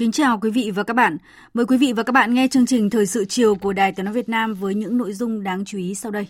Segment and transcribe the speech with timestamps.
[0.00, 1.16] Kính chào quý vị và các bạn.
[1.54, 4.04] Mời quý vị và các bạn nghe chương trình Thời sự chiều của Đài Tiếng
[4.04, 6.28] nói Việt Nam với những nội dung đáng chú ý sau đây.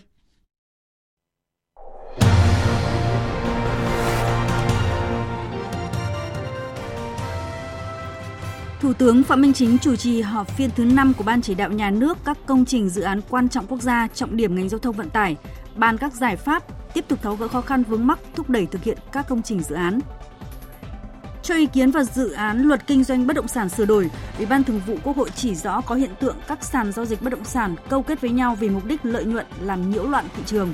[8.81, 11.71] Thủ tướng Phạm Minh Chính chủ trì họp phiên thứ 5 của Ban chỉ đạo
[11.71, 14.79] nhà nước các công trình dự án quan trọng quốc gia trọng điểm ngành giao
[14.79, 15.35] thông vận tải,
[15.75, 18.83] bàn các giải pháp tiếp tục tháo gỡ khó khăn vướng mắc thúc đẩy thực
[18.83, 19.99] hiện các công trình dự án.
[21.43, 24.45] Cho ý kiến vào dự án luật kinh doanh bất động sản sửa đổi, Ủy
[24.45, 27.29] ban Thường vụ Quốc hội chỉ rõ có hiện tượng các sàn giao dịch bất
[27.29, 30.43] động sản câu kết với nhau vì mục đích lợi nhuận làm nhiễu loạn thị
[30.45, 30.73] trường.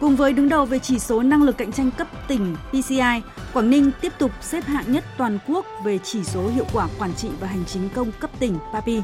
[0.00, 3.70] Cùng với đứng đầu về chỉ số năng lực cạnh tranh cấp tỉnh PCI, Quảng
[3.70, 7.28] Ninh tiếp tục xếp hạng nhất toàn quốc về chỉ số hiệu quả quản trị
[7.40, 9.02] và hành chính công cấp tỉnh PAPI.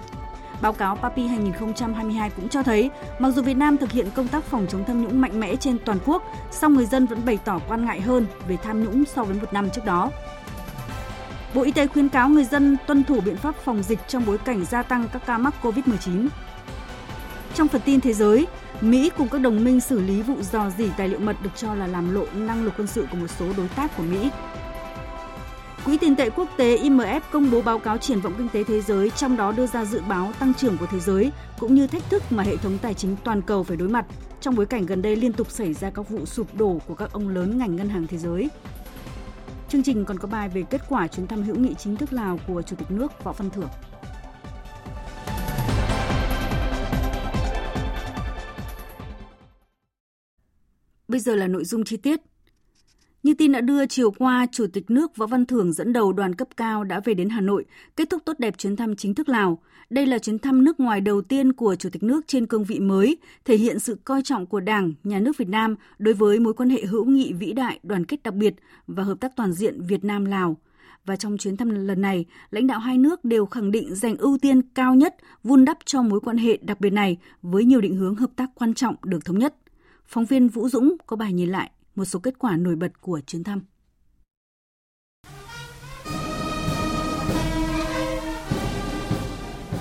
[0.62, 4.44] Báo cáo PAPI 2022 cũng cho thấy, mặc dù Việt Nam thực hiện công tác
[4.44, 7.60] phòng chống tham nhũng mạnh mẽ trên toàn quốc, song người dân vẫn bày tỏ
[7.68, 10.10] quan ngại hơn về tham nhũng so với một năm trước đó.
[11.54, 14.38] Bộ Y tế khuyến cáo người dân tuân thủ biện pháp phòng dịch trong bối
[14.38, 16.28] cảnh gia tăng các ca mắc COVID-19.
[17.54, 18.46] Trong phần tin thế giới,
[18.80, 21.74] Mỹ cùng các đồng minh xử lý vụ dò dỉ tài liệu mật được cho
[21.74, 24.30] là làm lộ năng lực quân sự của một số đối tác của Mỹ.
[25.84, 28.80] Quỹ tiền tệ quốc tế IMF công bố báo cáo triển vọng kinh tế thế
[28.80, 32.10] giới, trong đó đưa ra dự báo tăng trưởng của thế giới cũng như thách
[32.10, 34.06] thức mà hệ thống tài chính toàn cầu phải đối mặt
[34.40, 37.12] trong bối cảnh gần đây liên tục xảy ra các vụ sụp đổ của các
[37.12, 38.50] ông lớn ngành ngân hàng thế giới.
[39.68, 42.38] Chương trình còn có bài về kết quả chuyến thăm hữu nghị chính thức Lào
[42.46, 43.68] của Chủ tịch nước Võ Văn Thưởng.
[51.08, 52.20] Bây giờ là nội dung chi tiết.
[53.22, 56.34] Như tin đã đưa chiều qua, Chủ tịch nước Võ Văn Thưởng dẫn đầu đoàn
[56.34, 57.64] cấp cao đã về đến Hà Nội,
[57.96, 59.58] kết thúc tốt đẹp chuyến thăm chính thức Lào.
[59.90, 62.80] Đây là chuyến thăm nước ngoài đầu tiên của Chủ tịch nước trên cương vị
[62.80, 66.54] mới, thể hiện sự coi trọng của Đảng, Nhà nước Việt Nam đối với mối
[66.54, 68.54] quan hệ hữu nghị vĩ đại, đoàn kết đặc biệt
[68.86, 70.56] và hợp tác toàn diện Việt Nam-Lào.
[71.04, 74.38] Và trong chuyến thăm lần này, lãnh đạo hai nước đều khẳng định dành ưu
[74.38, 77.96] tiên cao nhất vun đắp cho mối quan hệ đặc biệt này với nhiều định
[77.96, 79.54] hướng hợp tác quan trọng được thống nhất.
[80.06, 83.20] Phóng viên Vũ Dũng có bài nhìn lại một số kết quả nổi bật của
[83.26, 83.64] chuyến thăm.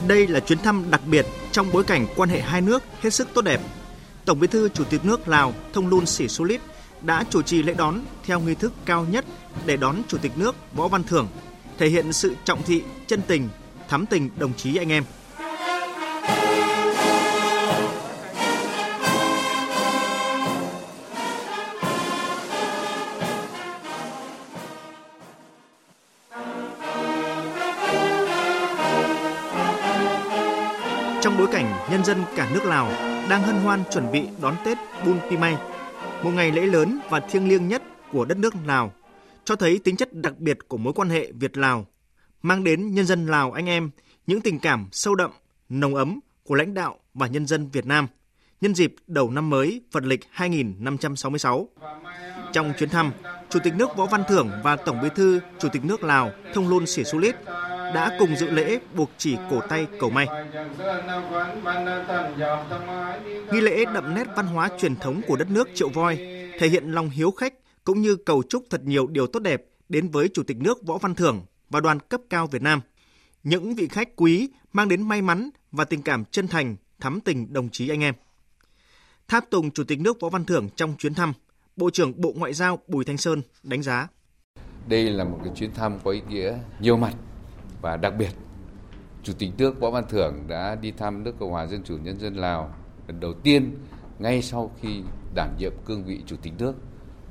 [0.07, 3.27] Đây là chuyến thăm đặc biệt trong bối cảnh quan hệ hai nước hết sức
[3.33, 3.61] tốt đẹp.
[4.25, 6.61] Tổng Bí thư Chủ tịch nước Lào Thông Luân Sĩ Xu Lít
[7.01, 9.25] đã chủ trì lễ đón theo nghi thức cao nhất
[9.65, 11.27] để đón Chủ tịch nước Võ Văn Thưởng,
[11.77, 13.49] thể hiện sự trọng thị, chân tình,
[13.89, 15.03] thắm tình đồng chí anh em–
[31.21, 32.87] Trong bối cảnh nhân dân cả nước Lào
[33.29, 35.57] đang hân hoan chuẩn bị đón Tết Bun Pimay,
[36.23, 38.93] một ngày lễ lớn và thiêng liêng nhất của đất nước Lào,
[39.45, 41.85] cho thấy tính chất đặc biệt của mối quan hệ Việt-Lào,
[42.41, 43.89] mang đến nhân dân Lào anh em
[44.27, 45.31] những tình cảm sâu đậm,
[45.69, 48.07] nồng ấm của lãnh đạo và nhân dân Việt Nam
[48.61, 51.69] nhân dịp đầu năm mới Phật lịch 2566.
[52.53, 53.11] Trong chuyến thăm,
[53.49, 56.69] Chủ tịch nước Võ Văn Thưởng và Tổng Bí thư Chủ tịch nước Lào Thông
[56.69, 57.35] Luân Sĩ Xu Lít
[57.93, 60.27] đã cùng dự lễ buộc chỉ cổ tay cầu may.
[63.51, 66.15] Nghi lễ đậm nét văn hóa truyền thống của đất nước Triệu Voi,
[66.59, 67.53] thể hiện lòng hiếu khách
[67.83, 70.97] cũng như cầu chúc thật nhiều điều tốt đẹp đến với Chủ tịch nước Võ
[70.97, 72.81] Văn Thưởng và đoàn cấp cao Việt Nam.
[73.43, 77.53] Những vị khách quý mang đến may mắn và tình cảm chân thành, thắm tình
[77.53, 78.15] đồng chí anh em.
[79.27, 81.33] Tháp tùng Chủ tịch nước Võ Văn Thưởng trong chuyến thăm,
[81.75, 84.07] Bộ trưởng Bộ Ngoại giao Bùi Thanh Sơn đánh giá.
[84.87, 87.13] Đây là một cái chuyến thăm có ý nghĩa nhiều mặt
[87.81, 88.31] và đặc biệt,
[89.23, 92.19] Chủ tịch nước Võ Văn Thưởng đã đi thăm nước Cộng hòa Dân chủ Nhân
[92.19, 92.73] dân Lào
[93.07, 93.75] lần đầu tiên
[94.19, 95.01] ngay sau khi
[95.35, 96.75] đảm nhiệm cương vị Chủ tịch nước,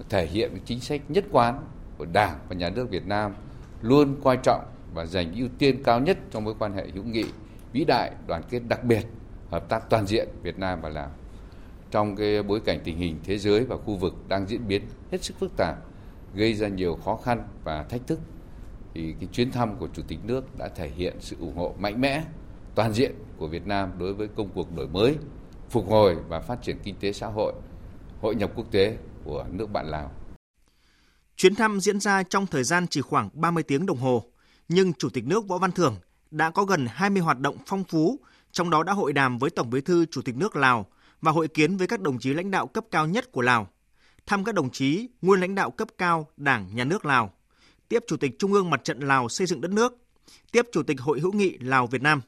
[0.09, 1.65] thể hiện chính sách nhất quán
[1.99, 3.35] của Đảng và Nhà nước Việt Nam
[3.83, 4.65] luôn coi trọng
[4.95, 7.25] và dành ưu tiên cao nhất trong mối quan hệ hữu nghị
[7.73, 9.07] vĩ đại, đoàn kết đặc biệt,
[9.51, 11.11] hợp tác toàn diện Việt Nam và Lào.
[11.91, 14.83] trong cái bối cảnh tình hình thế giới và khu vực đang diễn biến
[15.13, 15.77] hết sức phức tạp,
[16.35, 18.19] gây ra nhiều khó khăn và thách thức
[18.95, 22.01] thì cái chuyến thăm của chủ tịch nước đã thể hiện sự ủng hộ mạnh
[22.01, 22.25] mẽ
[22.75, 25.17] toàn diện của Việt Nam đối với công cuộc đổi mới,
[25.71, 27.53] phục hồi và phát triển kinh tế xã hội,
[28.21, 30.11] hội nhập quốc tế của nước bạn Lào.
[31.37, 34.25] Chuyến thăm diễn ra trong thời gian chỉ khoảng 30 tiếng đồng hồ,
[34.69, 35.97] nhưng Chủ tịch nước Võ Văn Thưởng
[36.31, 38.19] đã có gần 20 hoạt động phong phú,
[38.53, 40.87] trong đó đã hội đàm với Tổng Bí thư Chủ tịch nước Lào
[41.21, 43.69] và hội kiến với các đồng chí lãnh đạo cấp cao nhất của Lào,
[44.27, 47.33] thăm các đồng chí nguyên lãnh đạo cấp cao Đảng, Nhà nước Lào,
[47.91, 49.97] tiếp Chủ tịch Trung ương Mặt trận Lào xây dựng đất nước,
[50.53, 52.21] tiếp Chủ tịch Hội hữu nghị Lào Việt Nam.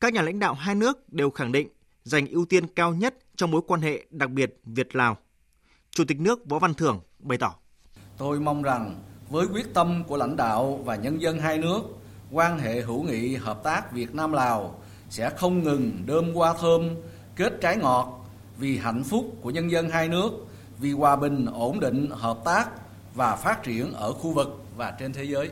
[0.00, 1.68] Các nhà lãnh đạo hai nước đều khẳng định
[2.04, 5.16] dành ưu tiên cao nhất trong mối quan hệ đặc biệt Việt-Lào.
[5.90, 7.54] Chủ tịch nước Võ Văn Thưởng bày tỏ.
[8.18, 11.80] Tôi mong rằng với quyết tâm của lãnh đạo và nhân dân hai nước,
[12.30, 14.80] quan hệ hữu nghị hợp tác Việt Nam Lào
[15.10, 16.90] sẽ không ngừng đơm hoa thơm,
[17.36, 18.26] kết trái ngọt
[18.58, 20.30] vì hạnh phúc của nhân dân hai nước,
[20.78, 22.70] vì hòa bình, ổn định, hợp tác
[23.14, 25.50] và phát triển ở khu vực và trên thế giới.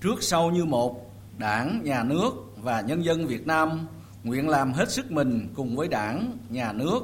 [0.00, 3.86] Trước sau như một, Đảng, Nhà nước và nhân dân Việt Nam
[4.24, 7.00] nguyện làm hết sức mình cùng với Đảng, Nhà nước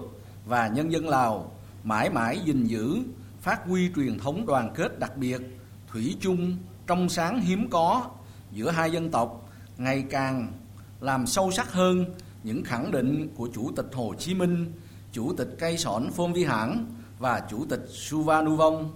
[0.47, 1.53] và nhân dân Lào
[1.85, 2.99] mãi mãi gìn giữ,
[3.41, 5.41] phát huy truyền thống đoàn kết đặc biệt,
[5.89, 6.57] thủy chung,
[6.87, 8.11] trong sáng hiếm có
[8.53, 9.49] giữa hai dân tộc,
[9.79, 10.53] ngày càng
[11.01, 12.05] làm sâu sắc hơn
[12.43, 14.73] những khẳng định của Chủ tịch Hồ Chí Minh,
[15.13, 16.87] Chủ tịch Cây Sỏn Phôn Vi Hãng
[17.19, 18.91] và Chủ tịch Suva Nu Vong.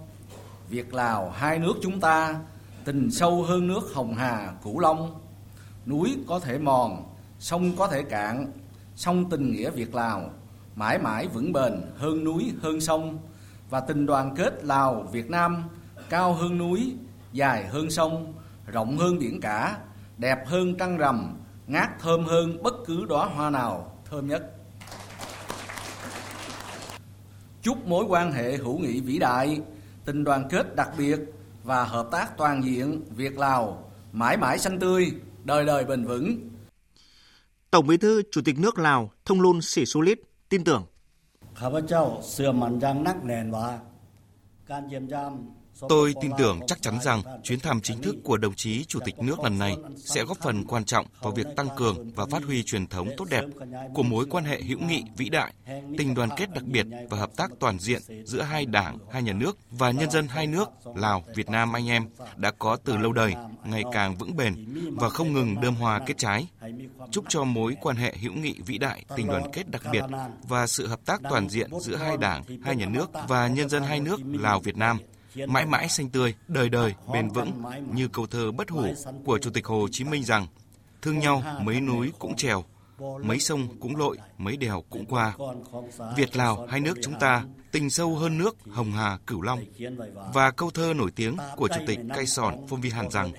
[0.73, 2.35] Việt Lào hai nước chúng ta
[2.85, 5.21] tình sâu hơn nước Hồng Hà, Cửu Long.
[5.85, 7.03] Núi có thể mòn,
[7.39, 8.51] sông có thể cạn,
[8.95, 10.29] song tình nghĩa Việt Lào
[10.75, 13.19] mãi mãi vững bền hơn núi hơn sông
[13.69, 15.63] và tình đoàn kết Lào Việt Nam
[16.09, 16.95] cao hơn núi,
[17.33, 18.33] dài hơn sông,
[18.67, 19.77] rộng hơn biển cả,
[20.17, 21.37] đẹp hơn trăng rằm,
[21.67, 24.51] ngát thơm hơn bất cứ đóa hoa nào thơm nhất.
[27.61, 29.61] Chúc mối quan hệ hữu nghị vĩ đại,
[30.05, 31.19] tình đoàn kết đặc biệt
[31.63, 35.11] và hợp tác toàn diện Việt Lào mãi mãi xanh tươi,
[35.43, 36.49] đời đời bền vững.
[37.71, 40.19] Tổng Bí thư Chủ tịch nước Lào Thông Luân Sĩ Xu Lít
[40.49, 40.85] tin tưởng
[45.89, 49.19] Tôi tin tưởng chắc chắn rằng chuyến thăm chính thức của đồng chí Chủ tịch
[49.19, 52.63] nước lần này sẽ góp phần quan trọng vào việc tăng cường và phát huy
[52.63, 53.43] truyền thống tốt đẹp
[53.93, 55.53] của mối quan hệ hữu nghị vĩ đại,
[55.97, 59.33] tình đoàn kết đặc biệt và hợp tác toàn diện giữa hai đảng, hai nhà
[59.33, 63.13] nước và nhân dân hai nước Lào, Việt Nam anh em đã có từ lâu
[63.13, 63.33] đời,
[63.63, 64.65] ngày càng vững bền
[64.95, 66.47] và không ngừng đơm hoa kết trái.
[67.11, 70.03] Chúc cho mối quan hệ hữu nghị vĩ đại, tình đoàn kết đặc biệt
[70.47, 73.83] và sự hợp tác toàn diện giữa hai đảng, hai nhà nước và nhân dân
[73.83, 74.99] hai nước Lào, Việt Nam
[75.47, 77.61] mãi mãi xanh tươi, đời đời, bền vững
[77.93, 78.93] như câu thơ bất hủ
[79.25, 80.47] của Chủ tịch Hồ Chí Minh rằng
[81.01, 82.63] thương nhau mấy núi cũng trèo,
[83.23, 85.33] mấy sông cũng lội, mấy đèo cũng qua.
[86.17, 89.59] Việt Lào hai nước chúng ta tình sâu hơn nước Hồng Hà Cửu Long.
[90.33, 93.31] Và câu thơ nổi tiếng của Chủ tịch Cai Sòn Phong Vi Hàn rằng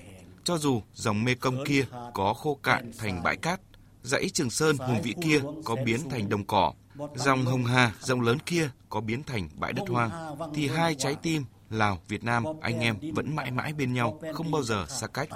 [0.43, 3.61] cho dù dòng Mê Công kia có khô cạn thành bãi cát,
[4.03, 6.73] dãy Trường Sơn hùng vĩ kia có biến thành đồng cỏ,
[7.15, 11.15] dòng Hồng Hà rộng lớn kia có biến thành bãi đất hoang, thì hai trái
[11.15, 15.07] tim Lào, Việt Nam, anh em vẫn mãi mãi bên nhau, không bao giờ xa
[15.07, 15.29] cách.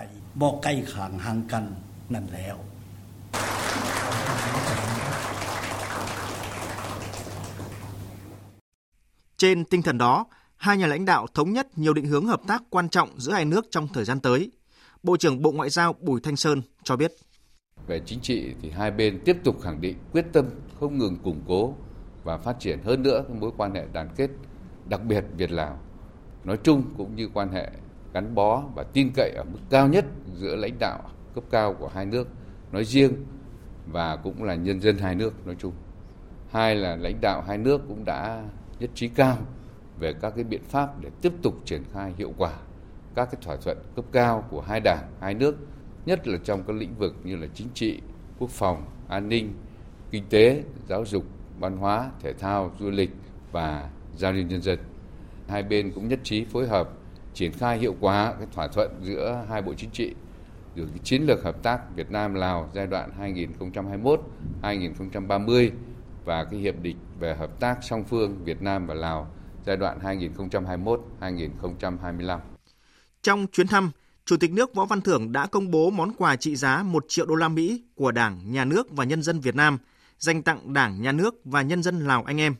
[9.38, 10.26] Trên tinh thần đó,
[10.56, 13.46] hai nhà lãnh đạo thống nhất nhiều định hướng hợp tác quan trọng giữa hai
[13.46, 14.52] nước trong thời gian tới.
[15.04, 17.12] Bộ trưởng Bộ Ngoại giao Bùi Thanh Sơn cho biết.
[17.88, 20.46] Về chính trị thì hai bên tiếp tục khẳng định quyết tâm
[20.80, 21.74] không ngừng củng cố
[22.24, 24.30] và phát triển hơn nữa mối quan hệ đoàn kết
[24.86, 25.80] đặc biệt Việt Lào
[26.44, 27.70] nói chung cũng như quan hệ
[28.14, 31.88] gắn bó và tin cậy ở mức cao nhất giữa lãnh đạo cấp cao của
[31.88, 32.28] hai nước
[32.72, 33.14] nói riêng
[33.88, 35.74] và cũng là nhân dân hai nước nói chung.
[36.52, 38.44] Hai là lãnh đạo hai nước cũng đã
[38.80, 39.38] nhất trí cao
[40.00, 42.54] về các cái biện pháp để tiếp tục triển khai hiệu quả
[43.16, 45.56] các cái thỏa thuận cấp cao của hai đảng, hai nước,
[46.06, 48.02] nhất là trong các lĩnh vực như là chính trị,
[48.40, 49.54] quốc phòng, an ninh,
[50.12, 51.24] kinh tế, giáo dục,
[51.60, 53.12] văn hóa, thể thao, du lịch
[53.52, 54.80] và giao lưu nhân dân
[55.50, 56.90] hai bên cũng nhất trí phối hợp
[57.34, 60.14] triển khai hiệu quả cái thỏa thuận giữa hai bộ chính trị
[60.76, 63.12] rồi cái chiến lược hợp tác Việt Nam Lào giai đoạn
[64.62, 65.70] 2021-2030
[66.26, 69.32] và cái hiệp định về hợp tác song phương Việt Nam và Lào
[69.66, 70.00] giai đoạn
[71.22, 72.40] 2021-2025.
[73.22, 73.92] Trong chuyến thăm,
[74.26, 77.26] Chủ tịch nước Võ Văn Thưởng đã công bố món quà trị giá 1 triệu
[77.26, 79.78] đô la Mỹ của Đảng, Nhà nước và nhân dân Việt Nam
[80.18, 82.56] dành tặng Đảng, Nhà nước và nhân dân Lào anh em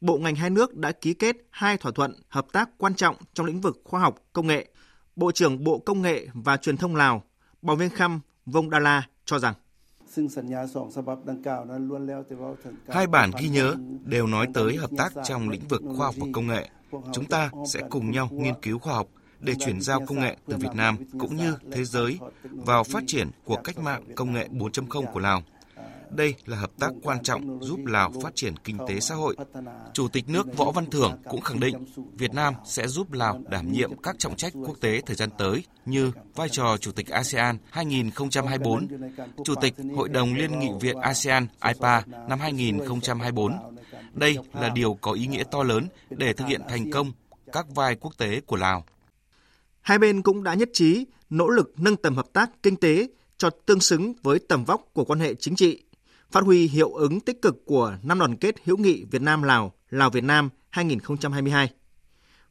[0.00, 3.46] bộ ngành hai nước đã ký kết hai thỏa thuận hợp tác quan trọng trong
[3.46, 4.66] lĩnh vực khoa học công nghệ.
[5.16, 7.22] Bộ trưởng Bộ Công nghệ và Truyền thông Lào,
[7.62, 9.54] Bảo Viên Khăm Vông Đa La cho rằng
[12.88, 13.74] Hai bản ghi nhớ
[14.04, 16.68] đều nói tới hợp tác trong lĩnh vực khoa học và công nghệ.
[17.12, 19.08] Chúng ta sẽ cùng nhau nghiên cứu khoa học
[19.40, 23.30] để chuyển giao công nghệ từ Việt Nam cũng như thế giới vào phát triển
[23.44, 25.42] của cách mạng công nghệ 4.0 của Lào.
[26.10, 29.36] Đây là hợp tác quan trọng giúp Lào phát triển kinh tế xã hội.
[29.92, 33.72] Chủ tịch nước Võ Văn Thưởng cũng khẳng định Việt Nam sẽ giúp Lào đảm
[33.72, 37.58] nhiệm các trọng trách quốc tế thời gian tới như vai trò Chủ tịch ASEAN
[37.70, 38.88] 2024,
[39.44, 43.52] Chủ tịch Hội đồng Liên nghị viện ASEAN IPA năm 2024.
[44.12, 47.12] Đây là điều có ý nghĩa to lớn để thực hiện thành công
[47.52, 48.84] các vai quốc tế của Lào.
[49.80, 53.08] Hai bên cũng đã nhất trí nỗ lực nâng tầm hợp tác kinh tế
[53.38, 55.82] cho tương xứng với tầm vóc của quan hệ chính trị,
[56.30, 59.72] phát huy hiệu ứng tích cực của năm đoàn kết hữu nghị Việt Nam Lào,
[59.90, 61.70] Lào Việt Nam 2022.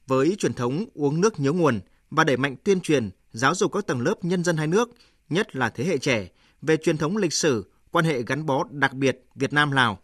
[0.07, 1.79] Với truyền thống uống nước nhớ nguồn
[2.09, 4.89] và đẩy mạnh tuyên truyền, giáo dục các tầng lớp nhân dân hai nước,
[5.29, 6.27] nhất là thế hệ trẻ,
[6.61, 9.99] về truyền thống lịch sử, quan hệ gắn bó đặc biệt Việt Nam Lào,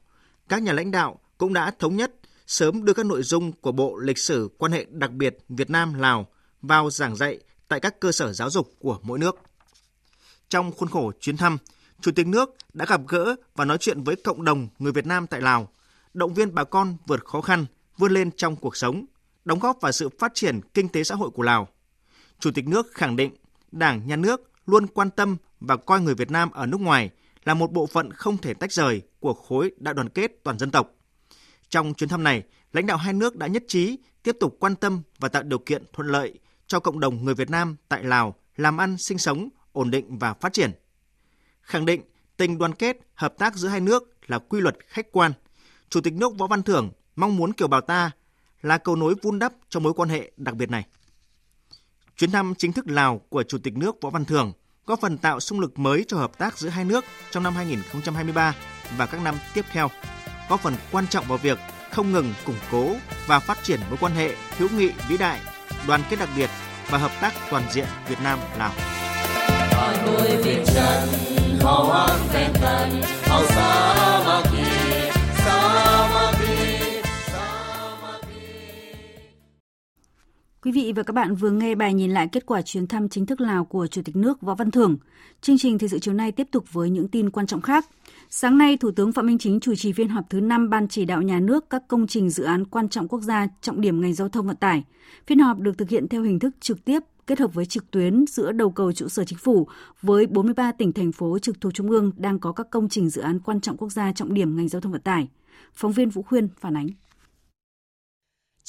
[0.50, 2.12] các nhà lãnh đạo cũng đã thống nhất
[2.48, 5.94] sớm đưa các nội dung của Bộ Lịch sử quan hệ đặc biệt Việt Nam
[5.94, 6.28] Lào
[6.62, 9.36] vào giảng dạy tại các cơ sở giáo dục của mỗi nước.
[10.50, 11.58] Trong khuôn khổ chuyến thăm,
[12.02, 15.28] Chủ tịch nước đã gặp gỡ và nói chuyện với cộng đồng người Việt Nam
[15.28, 15.70] tại Lào,
[16.14, 17.66] động viên bà con vượt khó khăn,
[17.98, 19.06] vươn lên trong cuộc sống,
[19.46, 21.68] đóng góp vào sự phát triển kinh tế xã hội của Lào.
[22.40, 23.36] Chủ tịch nước khẳng định
[23.72, 27.10] Đảng, Nhà nước luôn quan tâm và coi người Việt Nam ở nước ngoài
[27.44, 30.72] là một bộ phận không thể tách rời của khối đại đoàn kết toàn dân
[30.72, 30.92] tộc.
[31.70, 32.44] Trong chuyến thăm này,
[32.74, 35.84] lãnh đạo hai nước đã nhất trí tiếp tục quan tâm và tạo điều kiện
[35.94, 39.92] thuận lợi cho cộng đồng người Việt Nam tại Lào làm ăn, sinh sống, ổn
[39.92, 40.72] định và phát triển.
[41.62, 42.02] Khẳng định
[42.38, 45.32] tình đoàn kết, hợp tác giữa hai nước là quy luật khách quan.
[45.90, 48.12] Chủ tịch nước Võ Văn Thưởng mong muốn kiều bào ta
[48.62, 50.86] là cầu nối vun đắp cho mối quan hệ đặc biệt này.
[52.18, 54.54] Chuyến thăm chính thức Lào của Chủ tịch nước Võ Văn Thưởng
[54.86, 58.56] góp phần tạo sung lực mới cho hợp tác giữa hai nước trong năm 2023
[58.98, 59.90] và các năm tiếp theo,
[60.50, 61.58] góp phần quan trọng vào việc
[61.92, 62.96] không ngừng củng cố
[63.28, 65.40] và phát triển mối quan hệ hữu nghị vĩ đại,
[65.88, 66.50] đoàn kết đặc biệt
[66.90, 68.74] và hợp tác toàn diện Việt Nam Lào.
[71.64, 72.78] موفقا
[73.26, 74.11] حصاد
[80.64, 83.26] Quý vị và các bạn vừa nghe bài nhìn lại kết quả chuyến thăm chính
[83.26, 84.98] thức Lào của Chủ tịch nước Võ Văn Thưởng.
[85.42, 87.86] Chương trình thời sự chiều nay tiếp tục với những tin quan trọng khác.
[88.30, 91.06] Sáng nay, Thủ tướng Phạm Minh Chính chủ trì phiên họp thứ 5 Ban chỉ
[91.06, 94.14] đạo nhà nước các công trình dự án quan trọng quốc gia trọng điểm ngành
[94.14, 94.84] giao thông vận tải.
[95.28, 98.26] Phiên họp được thực hiện theo hình thức trực tiếp kết hợp với trực tuyến
[98.28, 99.68] giữa đầu cầu trụ sở chính phủ
[100.02, 103.22] với 43 tỉnh thành phố trực thuộc trung ương đang có các công trình dự
[103.22, 105.28] án quan trọng quốc gia trọng điểm ngành giao thông vận tải.
[105.74, 106.88] Phóng viên Vũ Khuyên phản ánh.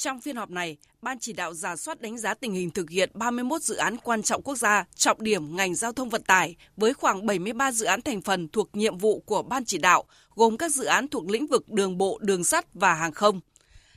[0.03, 3.09] Trong phiên họp này, Ban chỉ đạo giả soát đánh giá tình hình thực hiện
[3.13, 6.93] 31 dự án quan trọng quốc gia, trọng điểm ngành giao thông vận tải với
[6.93, 10.03] khoảng 73 dự án thành phần thuộc nhiệm vụ của Ban chỉ đạo,
[10.35, 13.39] gồm các dự án thuộc lĩnh vực đường bộ, đường sắt và hàng không.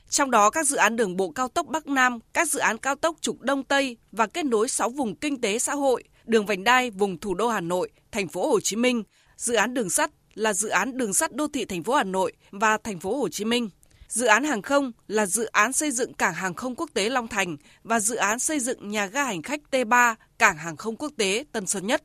[0.09, 2.95] Trong đó các dự án đường bộ cao tốc Bắc Nam, các dự án cao
[2.95, 6.63] tốc trục Đông Tây và kết nối 6 vùng kinh tế xã hội, đường vành
[6.63, 9.03] đai vùng thủ đô Hà Nội, thành phố Hồ Chí Minh,
[9.37, 12.33] dự án đường sắt là dự án đường sắt đô thị thành phố Hà Nội
[12.51, 13.69] và thành phố Hồ Chí Minh.
[14.17, 17.27] Dự án hàng không là dự án xây dựng cảng hàng không quốc tế Long
[17.27, 21.11] Thành và dự án xây dựng nhà ga hành khách T3 cảng hàng không quốc
[21.17, 22.03] tế Tân Sơn Nhất.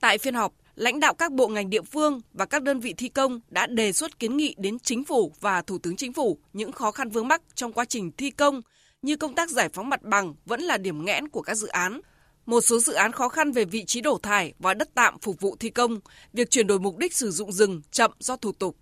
[0.00, 3.08] Tại phiên họp, lãnh đạo các bộ ngành địa phương và các đơn vị thi
[3.08, 6.72] công đã đề xuất kiến nghị đến chính phủ và thủ tướng chính phủ những
[6.72, 8.60] khó khăn vướng mắc trong quá trình thi công
[9.02, 12.00] như công tác giải phóng mặt bằng vẫn là điểm nghẽn của các dự án.
[12.46, 15.40] Một số dự án khó khăn về vị trí đổ thải và đất tạm phục
[15.40, 16.00] vụ thi công,
[16.32, 18.76] việc chuyển đổi mục đích sử dụng rừng chậm do thủ tục,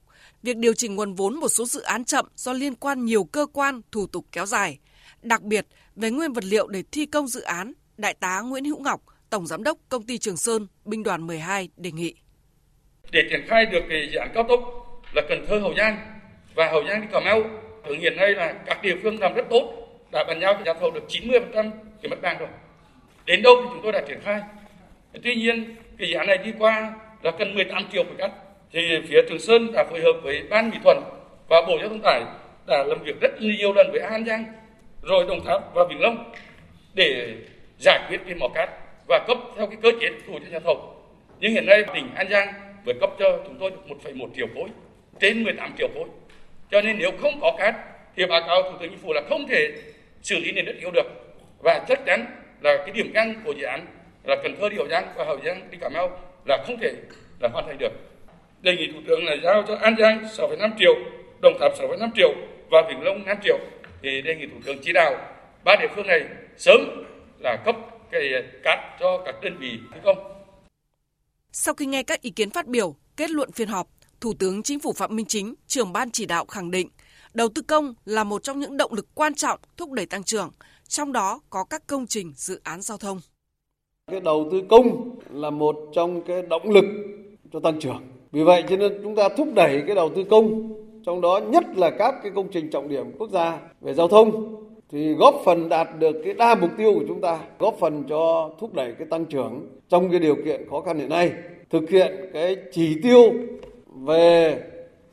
[0.46, 3.46] việc điều chỉnh nguồn vốn một số dự án chậm do liên quan nhiều cơ
[3.52, 4.78] quan, thủ tục kéo dài.
[5.22, 8.82] Đặc biệt, về nguyên vật liệu để thi công dự án, Đại tá Nguyễn Hữu
[8.82, 9.00] Ngọc,
[9.30, 12.14] Tổng Giám đốc Công ty Trường Sơn, Binh đoàn 12 đề nghị.
[13.12, 14.60] Để triển khai được cái dự án cao tốc
[15.14, 15.96] là Cần Thơ Hậu Giang
[16.54, 17.42] và Hậu Giang đi Cà Mau,
[17.84, 19.72] hướng hiện nay là các địa phương làm rất tốt,
[20.12, 21.70] đã bàn giao cho nhà thầu được 90%
[22.02, 22.48] cái mặt bằng rồi.
[23.24, 24.40] Đến đâu thì chúng tôi đã triển khai.
[25.22, 28.45] Tuy nhiên, cái dự án này đi qua là cần 18 triệu phải cắt.
[28.76, 31.02] Thì phía Trường Sơn đã phối hợp với Ban Mỹ Thuận
[31.48, 32.22] và Bộ Giao thông Tải
[32.66, 34.44] đã làm việc rất nhiều lần với An Giang,
[35.02, 36.32] rồi Đồng Tháp và Vĩnh Long
[36.94, 37.34] để
[37.78, 38.70] giải quyết cái mỏ cát
[39.08, 40.94] và cấp theo cái cơ chế thu cho nhà thầu.
[41.40, 42.52] Nhưng hiện nay tỉnh An Giang
[42.84, 44.68] vừa cấp cho chúng tôi được 1,1 triệu khối,
[45.20, 46.08] trên 18 triệu khối.
[46.70, 47.74] Cho nên nếu không có cát
[48.16, 49.72] thì báo cáo Thủ tướng Chính phủ là không thể
[50.22, 51.36] xử lý nền đất yếu được.
[51.58, 52.26] Và chắc chắn
[52.60, 53.86] là cái điểm căng của dự án
[54.24, 56.92] là Cần Thơ đi Hậu Giang và Hậu Giang đi Cà Mau là không thể
[57.40, 57.92] là hoàn thành được.
[58.62, 60.94] Đề nghị Thủ tướng là giao cho An Giang 6,5 triệu,
[61.42, 62.34] Đồng Tháp 6,5 triệu
[62.70, 63.58] và Vĩnh Long 5 triệu.
[64.02, 65.14] Thì đề nghị Thủ tướng chỉ đạo
[65.64, 66.20] ba địa phương này
[66.56, 66.80] sớm
[67.38, 67.76] là cấp
[68.10, 68.22] cái
[68.64, 70.18] cát cho các đơn vị thi công.
[71.52, 73.86] Sau khi nghe các ý kiến phát biểu, Kết luận phiên họp,
[74.20, 76.88] Thủ tướng Chính phủ Phạm Minh Chính, trưởng ban chỉ đạo khẳng định,
[77.34, 80.50] đầu tư công là một trong những động lực quan trọng thúc đẩy tăng trưởng,
[80.88, 83.20] trong đó có các công trình dự án giao thông.
[84.10, 86.84] Cái đầu tư công là một trong cái động lực
[87.52, 88.15] cho tăng trưởng.
[88.36, 90.72] Vì vậy cho nên chúng ta thúc đẩy cái đầu tư công,
[91.06, 94.56] trong đó nhất là các cái công trình trọng điểm quốc gia về giao thông
[94.90, 98.50] thì góp phần đạt được cái đa mục tiêu của chúng ta, góp phần cho
[98.60, 101.32] thúc đẩy cái tăng trưởng trong cái điều kiện khó khăn hiện nay,
[101.70, 103.32] thực hiện cái chỉ tiêu
[103.94, 104.60] về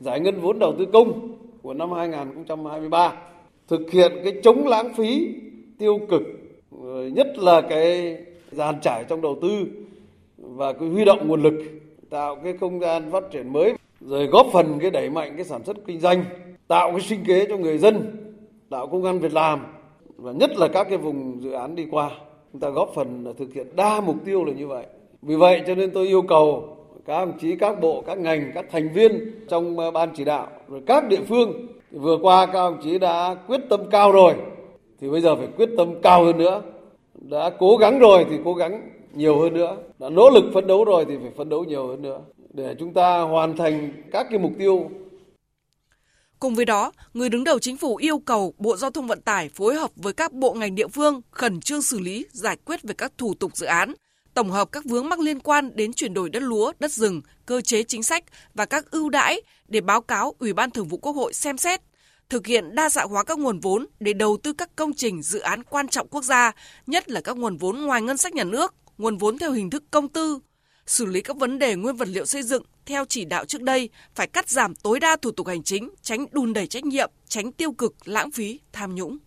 [0.00, 3.12] giải ngân vốn đầu tư công của năm 2023,
[3.68, 5.28] thực hiện cái chống lãng phí
[5.78, 6.22] tiêu cực,
[6.82, 8.16] ờ, nhất là cái
[8.50, 9.66] dàn trải trong đầu tư
[10.38, 11.54] và cái huy động nguồn lực
[12.14, 15.64] tạo cái không gian phát triển mới, rồi góp phần cái đẩy mạnh cái sản
[15.64, 16.24] xuất kinh doanh,
[16.68, 18.16] tạo cái sinh kế cho người dân,
[18.70, 19.66] tạo công an việc làm,
[20.16, 22.10] và nhất là các cái vùng dự án đi qua.
[22.52, 24.86] Chúng ta góp phần là thực hiện đa mục tiêu là như vậy.
[25.22, 28.64] Vì vậy cho nên tôi yêu cầu các đồng chí, các bộ, các ngành, các
[28.70, 31.66] thành viên trong ờ, ban chỉ đạo, rồi các địa phương.
[31.90, 34.34] Vừa qua các đồng chí đã quyết tâm cao rồi,
[35.00, 36.62] thì bây giờ phải quyết tâm cao hơn nữa.
[37.14, 39.76] Đã cố gắng rồi thì cố gắng nhiều hơn nữa.
[39.98, 42.20] Đã nỗ lực phấn đấu rồi thì phải phấn đấu nhiều hơn nữa.
[42.52, 44.90] Để chúng ta hoàn thành các cái mục tiêu.
[46.38, 49.48] Cùng với đó, người đứng đầu chính phủ yêu cầu Bộ Giao thông Vận tải
[49.48, 52.94] phối hợp với các bộ ngành địa phương khẩn trương xử lý, giải quyết về
[52.98, 53.94] các thủ tục dự án,
[54.34, 57.60] tổng hợp các vướng mắc liên quan đến chuyển đổi đất lúa, đất rừng, cơ
[57.60, 61.12] chế chính sách và các ưu đãi để báo cáo Ủy ban Thường vụ Quốc
[61.12, 61.80] hội xem xét,
[62.28, 65.38] thực hiện đa dạng hóa các nguồn vốn để đầu tư các công trình dự
[65.38, 66.52] án quan trọng quốc gia,
[66.86, 69.84] nhất là các nguồn vốn ngoài ngân sách nhà nước, nguồn vốn theo hình thức
[69.90, 70.38] công tư,
[70.86, 73.88] xử lý các vấn đề nguyên vật liệu xây dựng theo chỉ đạo trước đây
[74.14, 77.52] phải cắt giảm tối đa thủ tục hành chính, tránh đùn đẩy trách nhiệm, tránh
[77.52, 79.18] tiêu cực, lãng phí, tham nhũng.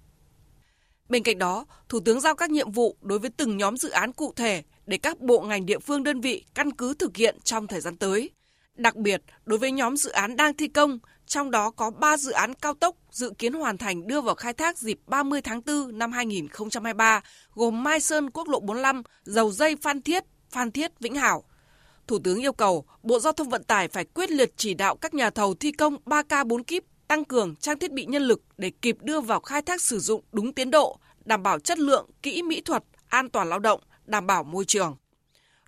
[1.10, 4.14] Bên cạnh đó, Thủ tướng giao các nhiệm vụ đối với từng nhóm dự án
[4.14, 7.68] cụ thể để các bộ ngành địa phương đơn vị căn cứ thực hiện trong
[7.68, 8.30] thời gian tới.
[8.76, 12.32] Đặc biệt, đối với nhóm dự án đang thi công, trong đó có 3 dự
[12.32, 15.98] án cao tốc dự kiến hoàn thành đưa vào khai thác dịp 30 tháng 4
[15.98, 17.22] năm 2023,
[17.56, 21.44] gồm Mai Sơn quốc lộ 45, dầu dây Phan Thiết, Phan Thiết Vĩnh Hảo.
[22.08, 25.14] Thủ tướng yêu cầu Bộ Giao thông Vận tải phải quyết liệt chỉ đạo các
[25.14, 28.72] nhà thầu thi công 3K 4 kíp, tăng cường trang thiết bị nhân lực để
[28.82, 32.44] kịp đưa vào khai thác sử dụng đúng tiến độ, đảm bảo chất lượng, kỹ
[32.44, 34.98] mỹ thuật, an toàn lao động, đảm bảo môi trường.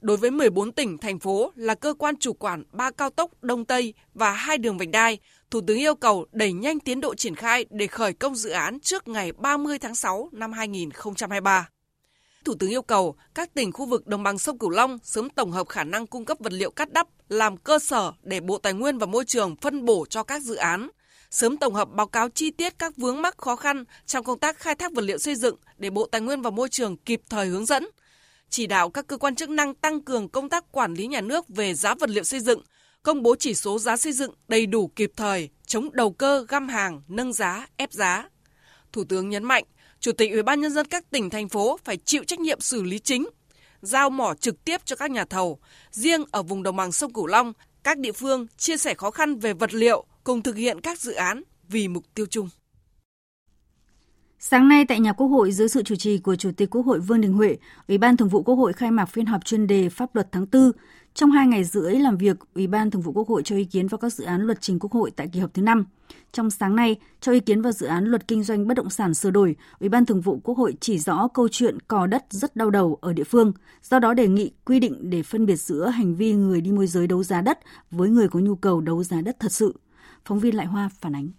[0.01, 3.65] Đối với 14 tỉnh, thành phố là cơ quan chủ quản ba cao tốc Đông
[3.65, 5.19] Tây và hai đường vành đai,
[5.51, 8.79] Thủ tướng yêu cầu đẩy nhanh tiến độ triển khai để khởi công dự án
[8.79, 11.69] trước ngày 30 tháng 6 năm 2023.
[12.45, 15.51] Thủ tướng yêu cầu các tỉnh khu vực đồng bằng sông Cửu Long sớm tổng
[15.51, 18.73] hợp khả năng cung cấp vật liệu cắt đắp làm cơ sở để Bộ Tài
[18.73, 20.89] nguyên và Môi trường phân bổ cho các dự án,
[21.31, 24.57] sớm tổng hợp báo cáo chi tiết các vướng mắc khó khăn trong công tác
[24.59, 27.47] khai thác vật liệu xây dựng để Bộ Tài nguyên và Môi trường kịp thời
[27.47, 27.87] hướng dẫn,
[28.49, 31.45] chỉ đạo các cơ quan chức năng tăng cường công tác quản lý nhà nước
[31.47, 32.61] về giá vật liệu xây dựng,
[33.03, 36.67] công bố chỉ số giá xây dựng đầy đủ kịp thời, chống đầu cơ găm
[36.67, 38.29] hàng, nâng giá, ép giá.
[38.91, 39.63] Thủ tướng nhấn mạnh,
[39.99, 42.83] Chủ tịch Ủy ban nhân dân các tỉnh thành phố phải chịu trách nhiệm xử
[42.83, 43.29] lý chính,
[43.81, 45.59] giao mỏ trực tiếp cho các nhà thầu.
[45.91, 49.39] Riêng ở vùng đồng bằng sông Cửu Long, các địa phương chia sẻ khó khăn
[49.39, 52.49] về vật liệu cùng thực hiện các dự án vì mục tiêu chung.
[54.41, 56.99] Sáng nay tại nhà Quốc hội dưới sự chủ trì của Chủ tịch Quốc hội
[56.99, 59.89] Vương Đình Huệ, Ủy ban Thường vụ Quốc hội khai mạc phiên họp chuyên đề
[59.89, 60.71] pháp luật tháng 4.
[61.13, 63.87] Trong hai ngày rưỡi làm việc, Ủy ban Thường vụ Quốc hội cho ý kiến
[63.87, 65.85] vào các dự án luật trình Quốc hội tại kỳ họp thứ 5.
[66.31, 69.13] Trong sáng nay, cho ý kiến vào dự án luật kinh doanh bất động sản
[69.13, 72.55] sửa đổi, Ủy ban Thường vụ Quốc hội chỉ rõ câu chuyện cò đất rất
[72.55, 75.87] đau đầu ở địa phương, do đó đề nghị quy định để phân biệt giữa
[75.87, 77.59] hành vi người đi môi giới đấu giá đất
[77.91, 79.75] với người có nhu cầu đấu giá đất thật sự.
[80.25, 81.29] Phóng viên Lại Hoa phản ánh.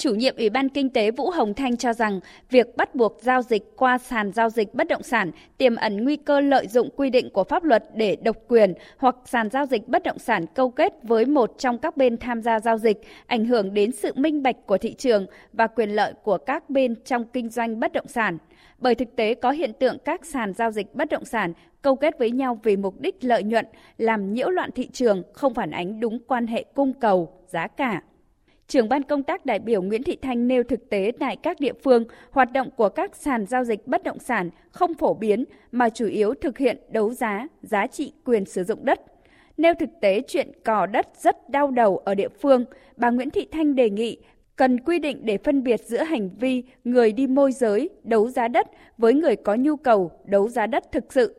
[0.00, 3.42] Chủ nhiệm Ủy ban Kinh tế Vũ Hồng Thanh cho rằng việc bắt buộc giao
[3.42, 7.10] dịch qua sàn giao dịch bất động sản tiềm ẩn nguy cơ lợi dụng quy
[7.10, 10.70] định của pháp luật để độc quyền hoặc sàn giao dịch bất động sản câu
[10.70, 14.42] kết với một trong các bên tham gia giao dịch, ảnh hưởng đến sự minh
[14.42, 18.08] bạch của thị trường và quyền lợi của các bên trong kinh doanh bất động
[18.08, 18.38] sản.
[18.78, 22.18] Bởi thực tế có hiện tượng các sàn giao dịch bất động sản câu kết
[22.18, 23.66] với nhau vì mục đích lợi nhuận,
[23.98, 28.02] làm nhiễu loạn thị trường, không phản ánh đúng quan hệ cung cầu, giá cả.
[28.70, 31.72] Trưởng ban công tác đại biểu Nguyễn Thị Thanh nêu thực tế tại các địa
[31.84, 35.88] phương, hoạt động của các sàn giao dịch bất động sản không phổ biến mà
[35.88, 39.00] chủ yếu thực hiện đấu giá, giá trị quyền sử dụng đất.
[39.56, 42.64] Nêu thực tế chuyện cò đất rất đau đầu ở địa phương,
[42.96, 44.18] bà Nguyễn Thị Thanh đề nghị
[44.56, 48.48] cần quy định để phân biệt giữa hành vi người đi môi giới đấu giá
[48.48, 48.66] đất
[48.98, 51.34] với người có nhu cầu đấu giá đất thực sự.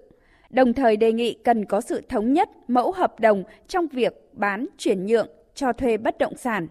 [0.50, 4.67] Đồng thời đề nghị cần có sự thống nhất mẫu hợp đồng trong việc bán,
[4.78, 6.67] chuyển nhượng, cho thuê bất động sản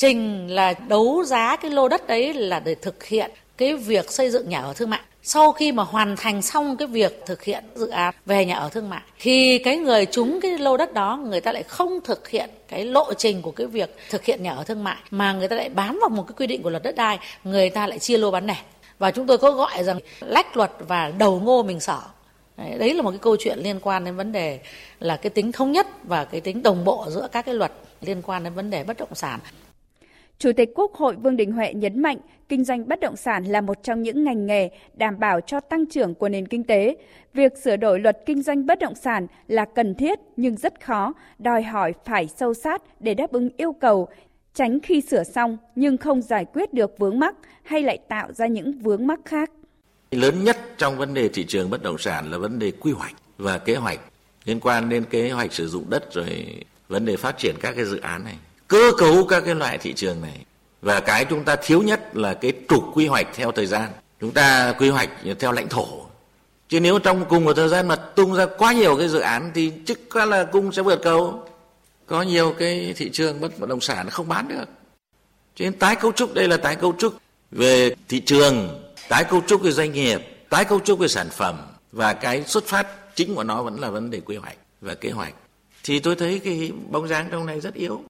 [0.00, 4.30] trình là đấu giá cái lô đất đấy là để thực hiện cái việc xây
[4.30, 5.00] dựng nhà ở thương mại.
[5.22, 8.68] Sau khi mà hoàn thành xong cái việc thực hiện dự án về nhà ở
[8.68, 12.28] thương mại thì cái người trúng cái lô đất đó người ta lại không thực
[12.28, 15.48] hiện cái lộ trình của cái việc thực hiện nhà ở thương mại mà người
[15.48, 17.98] ta lại bám vào một cái quy định của luật đất đai người ta lại
[17.98, 18.62] chia lô bán nẻ
[18.98, 22.00] và chúng tôi có gọi rằng lách luật và đầu ngô mình sở.
[22.56, 24.60] Đấy, đấy là một cái câu chuyện liên quan đến vấn đề
[25.00, 28.22] là cái tính thống nhất và cái tính đồng bộ giữa các cái luật liên
[28.22, 29.40] quan đến vấn đề bất động sản.
[30.40, 33.60] Chủ tịch Quốc hội Vương Đình Huệ nhấn mạnh, kinh doanh bất động sản là
[33.60, 36.96] một trong những ngành nghề đảm bảo cho tăng trưởng của nền kinh tế.
[37.34, 41.14] Việc sửa đổi luật kinh doanh bất động sản là cần thiết nhưng rất khó,
[41.38, 44.08] đòi hỏi phải sâu sát để đáp ứng yêu cầu,
[44.54, 48.46] tránh khi sửa xong nhưng không giải quyết được vướng mắc hay lại tạo ra
[48.46, 49.50] những vướng mắc khác.
[50.10, 53.14] Lớn nhất trong vấn đề thị trường bất động sản là vấn đề quy hoạch
[53.38, 54.00] và kế hoạch
[54.44, 57.84] liên quan đến kế hoạch sử dụng đất rồi vấn đề phát triển các cái
[57.84, 58.36] dự án này
[58.70, 60.44] cơ cấu các cái loại thị trường này.
[60.82, 63.90] Và cái chúng ta thiếu nhất là cái trục quy hoạch theo thời gian.
[64.20, 65.86] Chúng ta quy hoạch theo lãnh thổ.
[66.68, 69.50] Chứ nếu trong cùng một thời gian mà tung ra quá nhiều cái dự án
[69.54, 71.48] thì chắc có là cung sẽ vượt cầu.
[72.06, 74.64] Có nhiều cái thị trường bất động sản không bán được.
[75.54, 77.14] Cho nên tái cấu trúc, đây là tái cấu trúc
[77.50, 81.56] về thị trường, tái cấu trúc về doanh nghiệp, tái cấu trúc về sản phẩm.
[81.92, 85.10] Và cái xuất phát chính của nó vẫn là vấn đề quy hoạch và kế
[85.10, 85.34] hoạch.
[85.84, 88.02] Thì tôi thấy cái bóng dáng trong này rất yếu.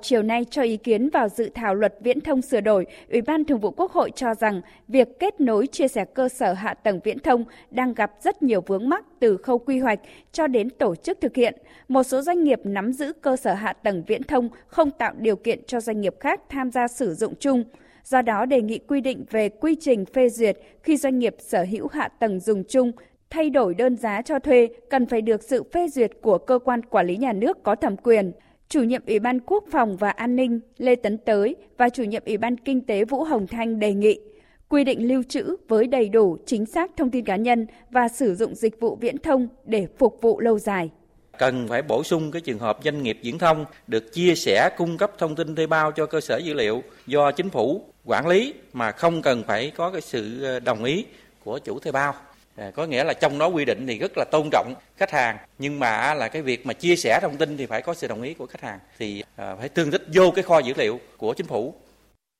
[0.00, 3.44] Chiều nay cho ý kiến vào dự thảo luật viễn thông sửa đổi, Ủy ban
[3.44, 7.00] Thường vụ Quốc hội cho rằng việc kết nối chia sẻ cơ sở hạ tầng
[7.04, 10.00] viễn thông đang gặp rất nhiều vướng mắc từ khâu quy hoạch
[10.32, 11.54] cho đến tổ chức thực hiện.
[11.88, 15.36] Một số doanh nghiệp nắm giữ cơ sở hạ tầng viễn thông không tạo điều
[15.36, 17.64] kiện cho doanh nghiệp khác tham gia sử dụng chung.
[18.04, 21.66] Do đó đề nghị quy định về quy trình phê duyệt khi doanh nghiệp sở
[21.70, 22.92] hữu hạ tầng dùng chung
[23.30, 26.82] thay đổi đơn giá cho thuê cần phải được sự phê duyệt của cơ quan
[26.82, 28.32] quản lý nhà nước có thẩm quyền
[28.68, 32.22] chủ nhiệm Ủy ban Quốc phòng và An ninh Lê Tấn Tới và chủ nhiệm
[32.26, 34.20] Ủy ban Kinh tế Vũ Hồng Thanh đề nghị
[34.68, 38.34] quy định lưu trữ với đầy đủ chính xác thông tin cá nhân và sử
[38.34, 40.90] dụng dịch vụ viễn thông để phục vụ lâu dài.
[41.38, 44.98] Cần phải bổ sung cái trường hợp doanh nghiệp viễn thông được chia sẻ cung
[44.98, 48.54] cấp thông tin thuê bao cho cơ sở dữ liệu do chính phủ quản lý
[48.72, 51.04] mà không cần phải có cái sự ờ, đồng ý
[51.44, 52.14] của chủ thuê bao
[52.56, 55.38] À, có nghĩa là trong đó quy định thì rất là tôn trọng khách hàng
[55.58, 58.22] nhưng mà là cái việc mà chia sẻ thông tin thì phải có sự đồng
[58.22, 58.78] ý của khách hàng.
[58.98, 61.74] Thì à, phải tương thích vô cái kho dữ liệu của chính phủ.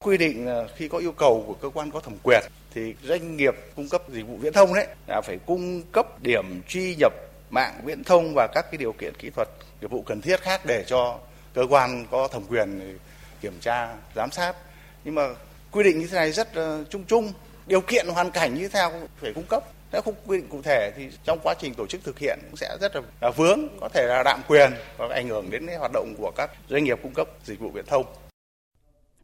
[0.05, 2.42] Quy định à, khi có yêu cầu của cơ quan có thẩm quyền
[2.74, 6.62] thì doanh nghiệp cung cấp dịch vụ viễn thông đấy là phải cung cấp điểm
[6.68, 7.12] truy nhập
[7.50, 9.48] mạng viễn thông và các cái điều kiện kỹ thuật
[9.81, 11.18] nghiệp vụ cần thiết khác để cho
[11.55, 12.98] cơ quan có thẩm quyền
[13.40, 14.57] kiểm tra giám sát.
[15.05, 15.29] Nhưng mà
[15.70, 17.33] quy định như thế này rất ờ, chung chung
[17.66, 19.64] điều kiện hoàn cảnh như thế nào phải cung cấp
[19.96, 22.56] nếu không quy định cụ thể thì trong quá trình tổ chức thực hiện cũng
[22.56, 26.14] sẽ rất là vướng, có thể là đạm quyền và ảnh hưởng đến hoạt động
[26.18, 28.04] của các doanh nghiệp cung cấp dịch vụ viễn thông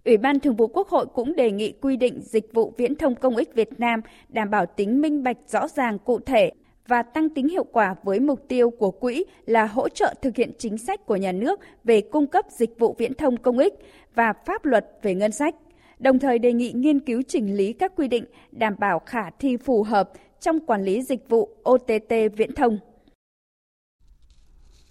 [0.05, 3.15] Ủy ban Thường vụ Quốc hội cũng đề nghị quy định dịch vụ viễn thông
[3.15, 6.51] công ích Việt Nam đảm bảo tính minh bạch, rõ ràng, cụ thể
[6.89, 10.53] và tăng tính hiệu quả với mục tiêu của quỹ là hỗ trợ thực hiện
[10.59, 13.75] chính sách của nhà nước về cung cấp dịch vụ viễn thông công ích
[14.15, 15.55] và pháp luật về ngân sách.
[15.99, 19.57] Đồng thời đề nghị nghiên cứu chỉnh lý các quy định đảm bảo khả thi
[19.57, 20.11] phù hợp
[20.43, 22.79] trong quản lý dịch vụ OTT viễn thông.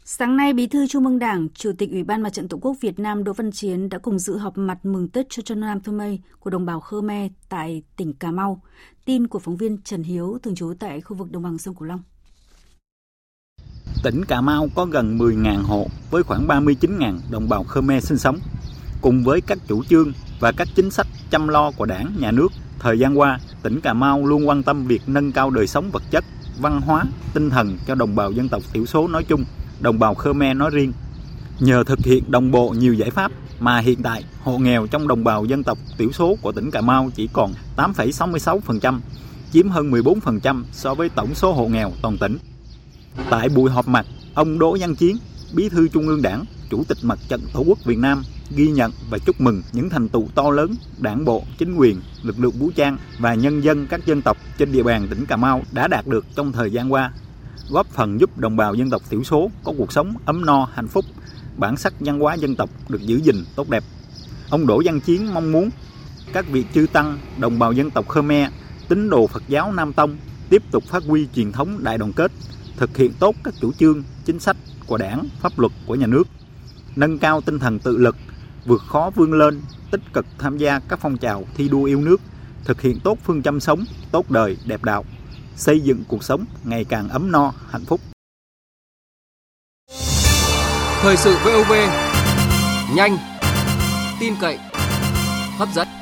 [0.06, 2.78] Sáng nay, Bí thư Trung ương Đảng, Chủ tịch Ủy ban Mặt trận Tổ quốc
[2.82, 5.80] Việt Nam Đỗ Văn Chiến đã cùng dự họp mặt mừng Tết cho chân Nam
[5.82, 8.62] Thơ Mây của đồng bào Khmer tại tỉnh Cà Mau.
[9.06, 11.88] Tin của phóng viên Trần Hiếu, thường trú tại khu vực đồng bằng sông Cửu
[11.88, 12.02] Long.
[14.04, 18.38] Tỉnh Cà Mau có gần 10.000 hộ với khoảng 39.000 đồng bào Khmer sinh sống.
[19.02, 22.48] Cùng với các chủ trương và các chính sách chăm lo của đảng, nhà nước
[22.82, 26.04] Thời gian qua, tỉnh Cà Mau luôn quan tâm việc nâng cao đời sống vật
[26.12, 26.26] chất,
[26.60, 29.44] văn hóa, tinh thần cho đồng bào dân tộc thiểu số nói chung,
[29.80, 30.94] đồng bào Khmer nói riêng.
[31.60, 35.24] Nhờ thực hiện đồng bộ nhiều giải pháp mà hiện tại hộ nghèo trong đồng
[35.24, 39.00] bào dân tộc thiểu số của tỉnh Cà Mau chỉ còn 8,66%,
[39.52, 42.38] chiếm hơn 14% so với tổng số hộ nghèo toàn tỉnh.
[43.30, 45.18] Tại buổi họp mặt, ông Đỗ Văn Chiến,
[45.54, 48.24] Bí thư Trung ương Đảng, Chủ tịch Mặt trận Tổ quốc Việt Nam
[48.56, 52.40] ghi nhận và chúc mừng những thành tựu to lớn đảng bộ, chính quyền, lực
[52.40, 55.64] lượng vũ trang và nhân dân các dân tộc trên địa bàn tỉnh Cà Mau
[55.72, 57.12] đã đạt được trong thời gian qua,
[57.70, 60.88] góp phần giúp đồng bào dân tộc thiểu số có cuộc sống ấm no, hạnh
[60.88, 61.06] phúc,
[61.58, 63.84] bản sắc văn hóa dân tộc được giữ gìn tốt đẹp.
[64.50, 65.70] Ông Đỗ Văn Chiến mong muốn
[66.34, 68.50] các vị chư tăng, đồng bào dân tộc Khmer,
[68.90, 70.18] tín đồ Phật giáo Nam Tông
[70.50, 72.32] tiếp tục phát huy truyền thống đại đoàn kết,
[72.78, 74.58] thực hiện tốt các chủ trương, chính sách
[74.92, 76.24] của đảng, pháp luật của nhà nước,
[76.96, 78.16] nâng cao tinh thần tự lực,
[78.66, 82.22] vượt khó vươn lên, tích cực tham gia các phong trào thi đua yêu nước,
[82.66, 85.06] thực hiện tốt phương châm sống, tốt đời, đẹp đạo,
[85.56, 88.02] xây dựng cuộc sống ngày càng ấm no, hạnh phúc.
[91.02, 91.72] Thời sự VOV,
[92.96, 93.18] nhanh,
[94.20, 94.58] tin cậy,
[95.58, 96.01] hấp dẫn.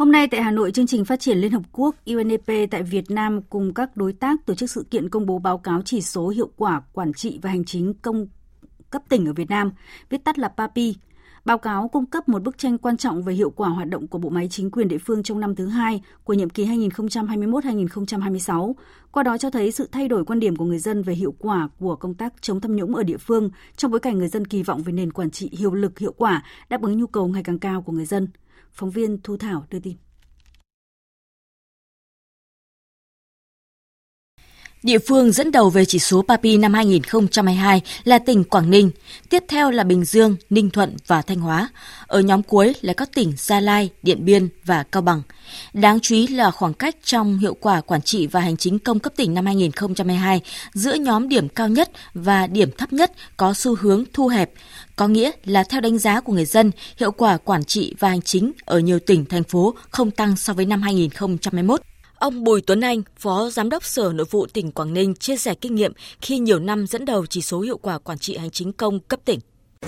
[0.00, 3.10] Hôm nay tại Hà Nội, chương trình phát triển Liên Hợp Quốc UNDP tại Việt
[3.10, 6.28] Nam cùng các đối tác tổ chức sự kiện công bố báo cáo chỉ số
[6.28, 8.26] hiệu quả quản trị và hành chính công
[8.90, 9.72] cấp tỉnh ở Việt Nam,
[10.10, 10.96] viết tắt là PAPI.
[11.44, 14.18] Báo cáo cung cấp một bức tranh quan trọng về hiệu quả hoạt động của
[14.18, 18.72] bộ máy chính quyền địa phương trong năm thứ hai của nhiệm kỳ 2021-2026,
[19.12, 21.68] qua đó cho thấy sự thay đổi quan điểm của người dân về hiệu quả
[21.78, 24.62] của công tác chống tham nhũng ở địa phương trong bối cảnh người dân kỳ
[24.62, 27.58] vọng về nền quản trị hiệu lực hiệu quả, đáp ứng nhu cầu ngày càng
[27.58, 28.28] cao của người dân.
[28.72, 29.96] Phóng viên Thu Thảo đưa tin.
[34.82, 38.90] Địa phương dẫn đầu về chỉ số PAPI năm 2022 là tỉnh Quảng Ninh,
[39.28, 41.68] tiếp theo là Bình Dương, Ninh Thuận và Thanh Hóa.
[42.06, 45.22] Ở nhóm cuối là các tỉnh Gia Lai, Điện Biên và Cao Bằng.
[45.72, 48.98] Đáng chú ý là khoảng cách trong hiệu quả quản trị và hành chính công
[48.98, 50.40] cấp tỉnh năm 2022
[50.72, 54.50] giữa nhóm điểm cao nhất và điểm thấp nhất có xu hướng thu hẹp,
[55.00, 58.22] có nghĩa là theo đánh giá của người dân, hiệu quả quản trị và hành
[58.22, 61.80] chính ở nhiều tỉnh, thành phố không tăng so với năm 2021.
[62.18, 65.54] Ông Bùi Tuấn Anh, Phó Giám đốc Sở Nội vụ tỉnh Quảng Ninh chia sẻ
[65.54, 68.72] kinh nghiệm khi nhiều năm dẫn đầu chỉ số hiệu quả quản trị hành chính
[68.72, 69.38] công cấp tỉnh.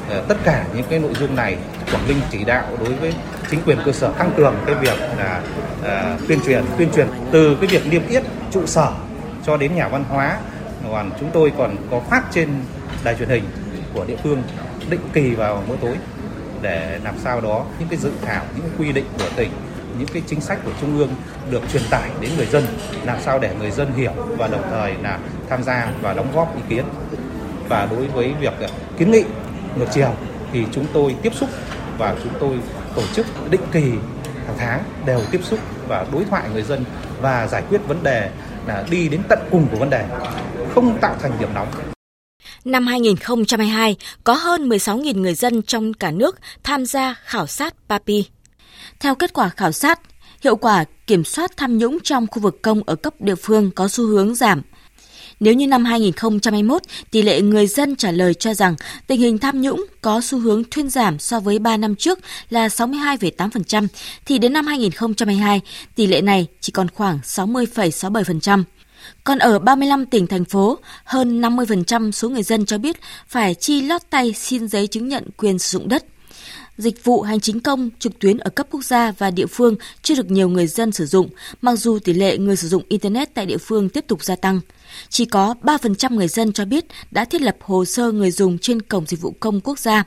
[0.08, 1.56] Ờ, tất cả những cái nội dung này
[1.92, 3.14] Quảng Ninh chỉ đạo đối với
[3.50, 5.42] chính quyền cơ sở tăng cường cái việc là
[5.80, 8.22] uh, tuyên truyền tuyên truyền từ cái việc niêm yết
[8.52, 8.92] trụ sở
[9.46, 10.38] cho đến nhà văn hóa
[10.92, 12.48] còn chúng tôi còn có phát trên
[13.04, 13.44] đài truyền hình
[13.94, 14.42] của địa phương
[14.90, 15.96] định kỳ vào mỗi tối
[16.62, 19.50] để làm sao đó những cái dự thảo, những quy định của tỉnh,
[19.98, 21.10] những cái chính sách của trung ương
[21.50, 22.66] được truyền tải đến người dân,
[23.04, 25.18] làm sao để người dân hiểu và đồng thời là
[25.48, 26.84] tham gia và đóng góp ý kiến.
[27.68, 28.68] Và đối với việc à,
[28.98, 29.24] kiến nghị
[29.76, 30.10] ngược chiều
[30.52, 31.48] thì chúng tôi tiếp xúc
[31.98, 32.58] và chúng tôi
[32.94, 33.92] tổ chức định kỳ
[34.46, 36.84] hàng tháng đều tiếp xúc và đối thoại người dân
[37.20, 38.30] và giải quyết vấn đề
[38.66, 40.04] là đi đến tận cùng của vấn đề,
[40.74, 41.91] không tạo thành điểm nóng.
[42.64, 48.24] Năm 2022, có hơn 16.000 người dân trong cả nước tham gia khảo sát PAPI.
[49.00, 50.00] Theo kết quả khảo sát,
[50.42, 53.88] hiệu quả kiểm soát tham nhũng trong khu vực công ở cấp địa phương có
[53.88, 54.62] xu hướng giảm.
[55.40, 58.74] Nếu như năm 2021, tỷ lệ người dân trả lời cho rằng
[59.06, 62.18] tình hình tham nhũng có xu hướng thuyên giảm so với 3 năm trước
[62.50, 63.86] là 62,8%,
[64.24, 65.60] thì đến năm 2022,
[65.94, 68.62] tỷ lệ này chỉ còn khoảng 60,67%.
[69.24, 72.96] Còn ở 35 tỉnh thành phố, hơn 50% số người dân cho biết
[73.28, 76.04] phải chi lót tay xin giấy chứng nhận quyền sử dụng đất
[76.78, 80.14] dịch vụ hành chính công trực tuyến ở cấp quốc gia và địa phương chưa
[80.14, 81.28] được nhiều người dân sử dụng,
[81.62, 84.60] mặc dù tỷ lệ người sử dụng Internet tại địa phương tiếp tục gia tăng.
[85.08, 88.82] Chỉ có 3% người dân cho biết đã thiết lập hồ sơ người dùng trên
[88.82, 90.04] Cổng Dịch vụ Công Quốc gia.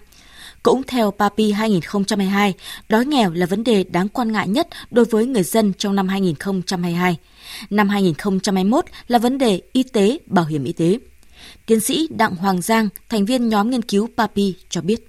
[0.64, 2.54] Cũng theo PAPI 2022,
[2.90, 6.08] đói nghèo là vấn đề đáng quan ngại nhất đối với người dân trong năm
[6.08, 7.18] 2022.
[7.70, 10.98] Năm 2021 là vấn đề y tế, bảo hiểm y tế.
[11.66, 15.08] Tiến sĩ Đặng Hoàng Giang, thành viên nhóm nghiên cứu PAPI cho biết.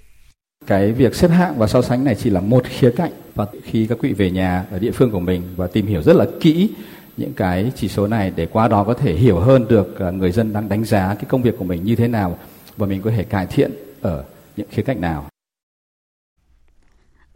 [0.66, 3.86] Cái việc xếp hạng và so sánh này chỉ là một khía cạnh và khi
[3.86, 6.26] các quỹ vị về nhà ở địa phương của mình và tìm hiểu rất là
[6.40, 6.68] kỹ
[7.16, 10.32] những cái chỉ số này để qua đó có thể hiểu hơn được à, người
[10.32, 12.38] dân đang đánh giá cái công việc của mình như thế nào
[12.76, 14.24] và mình có thể cải thiện ở
[14.56, 15.26] những khía cạnh nào.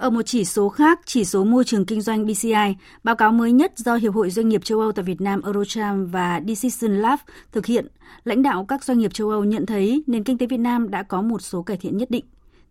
[0.00, 3.52] Ở một chỉ số khác, chỉ số môi trường kinh doanh BCI, báo cáo mới
[3.52, 7.18] nhất do Hiệp hội Doanh nghiệp châu Âu tại Việt Nam Eurocharm và Decision Lab
[7.52, 7.86] thực hiện,
[8.24, 11.02] lãnh đạo các doanh nghiệp châu Âu nhận thấy nền kinh tế Việt Nam đã
[11.02, 12.24] có một số cải thiện nhất định.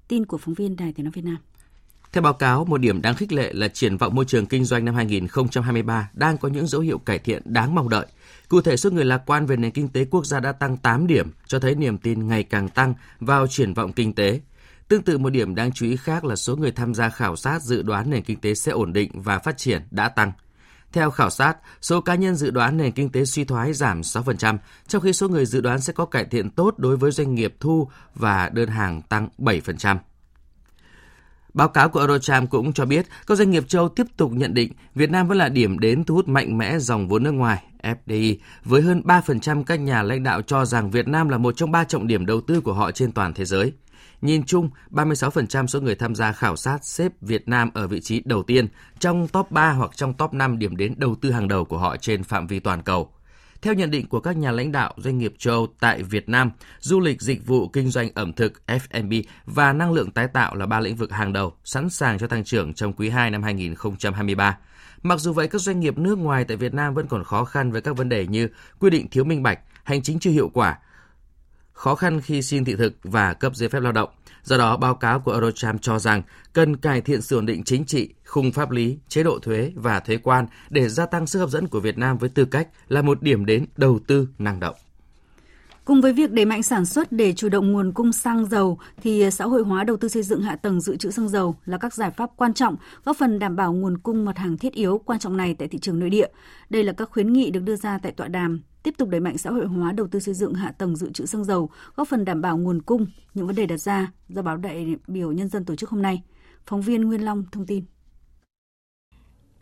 [0.08, 1.38] Tin của phóng viên Đài Tiếng nói Việt Nam.
[2.12, 4.86] Theo báo cáo, một điểm đáng khích lệ là triển vọng môi trường kinh doanh
[4.86, 8.06] năm 2023 đang có những dấu hiệu cải thiện đáng mong đợi.
[8.50, 11.08] Cụ thể, số người lạc quan về nền kinh tế quốc gia đã tăng 8
[11.08, 14.40] điểm, cho thấy niềm tin ngày càng tăng vào triển vọng kinh tế.
[14.90, 17.62] Tương tự một điểm đáng chú ý khác là số người tham gia khảo sát
[17.62, 20.32] dự đoán nền kinh tế sẽ ổn định và phát triển đã tăng.
[20.92, 24.58] Theo khảo sát, số cá nhân dự đoán nền kinh tế suy thoái giảm 6%,
[24.88, 27.56] trong khi số người dự đoán sẽ có cải thiện tốt đối với doanh nghiệp
[27.60, 29.98] thu và đơn hàng tăng 7%.
[31.54, 34.74] Báo cáo của Eurocharm cũng cho biết các doanh nghiệp châu tiếp tục nhận định
[34.96, 38.36] Việt Nam vẫn là điểm đến thu hút mạnh mẽ dòng vốn nước ngoài FDI,
[38.64, 41.84] với hơn 3% các nhà lãnh đạo cho rằng Việt Nam là một trong ba
[41.84, 43.74] trọng điểm đầu tư của họ trên toàn thế giới.
[44.22, 48.22] Nhìn chung, 36% số người tham gia khảo sát xếp Việt Nam ở vị trí
[48.26, 48.68] đầu tiên
[49.00, 51.98] trong top 3 hoặc trong top 5 điểm đến đầu tư hàng đầu của họ
[51.98, 53.12] trên phạm vi toàn cầu.
[53.62, 56.52] Theo nhận định của các nhà lãnh đạo doanh nghiệp châu Âu tại Việt Nam,
[56.80, 59.14] du lịch, dịch vụ, kinh doanh ẩm thực, F&B
[59.46, 62.44] và năng lượng tái tạo là ba lĩnh vực hàng đầu, sẵn sàng cho tăng
[62.44, 64.58] trưởng trong quý 2 năm 2023.
[65.04, 67.72] Mặc dù vậy, các doanh nghiệp nước ngoài tại Việt Nam vẫn còn khó khăn
[67.72, 68.48] với các vấn đề như
[68.80, 70.78] quy định thiếu minh bạch, hành chính chưa hiệu quả,
[71.80, 74.10] khó khăn khi xin thị thực và cấp giấy phép lao động.
[74.44, 76.22] Do đó, báo cáo của Eurocharm cho rằng
[76.54, 80.00] cần cải thiện sự ổn định chính trị, khung pháp lý, chế độ thuế và
[80.00, 83.02] thuế quan để gia tăng sức hấp dẫn của Việt Nam với tư cách là
[83.02, 84.76] một điểm đến đầu tư năng động.
[85.90, 89.22] Cùng với việc đẩy mạnh sản xuất để chủ động nguồn cung xăng dầu thì
[89.22, 91.78] à, xã hội hóa đầu tư xây dựng hạ tầng dự trữ xăng dầu là
[91.78, 92.76] các giải pháp quan trọng
[93.06, 95.80] góp phần đảm bảo nguồn cung mặt hàng thiết yếu quan trọng này tại thị
[95.80, 96.28] trường nội địa.
[96.70, 99.38] Đây là các khuyến nghị được đưa ra tại tọa đàm tiếp tục đẩy mạnh
[99.38, 102.26] xã hội hóa đầu tư xây dựng hạ tầng dự trữ xăng dầu, góp phần
[102.26, 105.66] đảm bảo nguồn cung, những vấn đề đặt ra do báo đại biểu nhân dân
[105.66, 106.24] tổ chức hôm nay.
[106.66, 107.84] Phóng viên Nguyên Long thông tin.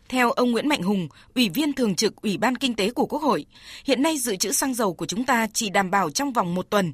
[0.08, 3.22] Theo ông Nguyễn Mạnh Hùng, Ủy viên Thường trực Ủy ban Kinh tế của Quốc
[3.22, 3.46] hội,
[3.84, 6.70] hiện nay dự trữ xăng dầu của chúng ta chỉ đảm bảo trong vòng một
[6.70, 6.92] tuần.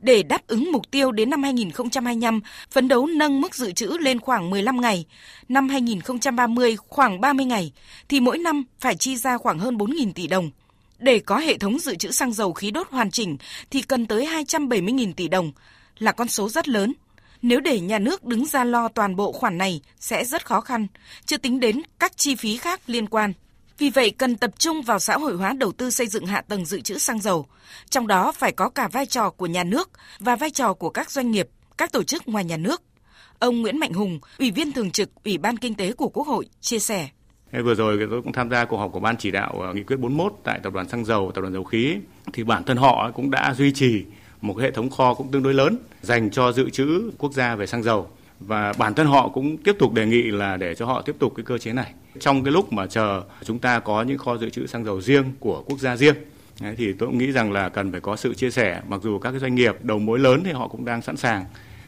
[0.00, 4.20] Để đáp ứng mục tiêu đến năm 2025, phấn đấu nâng mức dự trữ lên
[4.20, 5.04] khoảng 15 ngày,
[5.48, 7.72] năm 2030 khoảng 30 ngày,
[8.08, 10.50] thì mỗi năm phải chi ra khoảng hơn 4.000 tỷ đồng.
[10.98, 13.36] Để có hệ thống dự trữ xăng dầu khí đốt hoàn chỉnh
[13.70, 15.52] thì cần tới 270.000 tỷ đồng,
[15.98, 16.92] là con số rất lớn.
[17.46, 20.86] Nếu để nhà nước đứng ra lo toàn bộ khoản này sẽ rất khó khăn,
[21.26, 23.32] chưa tính đến các chi phí khác liên quan.
[23.78, 26.64] Vì vậy cần tập trung vào xã hội hóa đầu tư xây dựng hạ tầng
[26.64, 27.46] dự trữ xăng dầu,
[27.90, 31.10] trong đó phải có cả vai trò của nhà nước và vai trò của các
[31.10, 32.82] doanh nghiệp, các tổ chức ngoài nhà nước.
[33.38, 36.46] Ông Nguyễn Mạnh Hùng, Ủy viên Thường trực Ủy ban Kinh tế của Quốc hội,
[36.60, 37.08] chia sẻ.
[37.64, 39.96] Vừa rồi tôi cũng tham gia cuộc họp của Ban chỉ đạo ờ, nghị quyết
[39.96, 41.96] 41 tại Tập đoàn Xăng dầu, Tập đoàn Dầu khí,
[42.32, 44.04] thì bản thân họ cũng đã duy trì
[44.44, 47.66] một hệ thống kho cũng tương đối lớn dành cho dự trữ quốc gia về
[47.66, 48.08] xăng dầu.
[48.40, 51.32] Và bản thân họ cũng tiếp tục đề nghị là để cho họ tiếp tục
[51.36, 51.92] cái cơ chế này.
[52.20, 55.24] Trong cái lúc mà chờ chúng ta có những kho dự trữ xăng dầu riêng
[55.40, 56.14] của quốc gia riêng
[56.60, 58.82] Đấy, thì tôi cũng nghĩ rằng là cần phải có sự chia sẻ.
[58.88, 61.44] Mặc dù các cái doanh nghiệp đầu mối lớn thì họ cũng đang sẵn sàng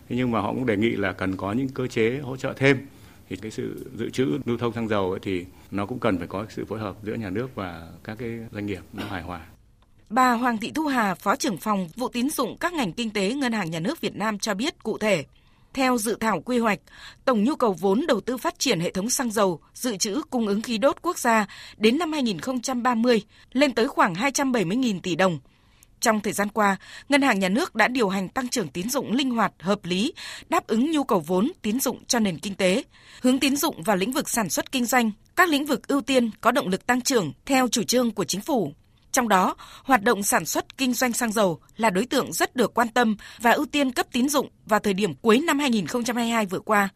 [0.08, 2.52] thế nhưng mà họ cũng đề nghị là cần có những cơ chế hỗ trợ
[2.56, 2.86] thêm.
[3.28, 6.26] Thì cái sự dự trữ lưu thông xăng dầu ấy thì nó cũng cần phải
[6.26, 9.40] có sự phối hợp giữa nhà nước và các cái doanh nghiệp nó hài hòa.
[10.10, 13.32] Bà Hoàng Thị Thu Hà, Phó trưởng phòng vụ tín dụng các ngành kinh tế
[13.34, 15.24] Ngân hàng Nhà nước Việt Nam cho biết cụ thể,
[15.74, 16.78] theo dự thảo quy hoạch,
[17.24, 20.46] tổng nhu cầu vốn đầu tư phát triển hệ thống xăng dầu, dự trữ cung
[20.46, 25.38] ứng khí đốt quốc gia đến năm 2030 lên tới khoảng 270.000 tỷ đồng.
[26.00, 26.76] Trong thời gian qua,
[27.08, 30.14] Ngân hàng Nhà nước đã điều hành tăng trưởng tín dụng linh hoạt, hợp lý,
[30.48, 32.82] đáp ứng nhu cầu vốn tín dụng cho nền kinh tế,
[33.22, 36.30] hướng tín dụng vào lĩnh vực sản xuất kinh doanh, các lĩnh vực ưu tiên
[36.40, 38.72] có động lực tăng trưởng theo chủ trương của chính phủ.
[39.16, 42.74] Trong đó, hoạt động sản xuất kinh doanh xăng dầu là đối tượng rất được
[42.74, 46.60] quan tâm và ưu tiên cấp tín dụng vào thời điểm cuối năm 2022 vừa
[46.60, 46.88] qua.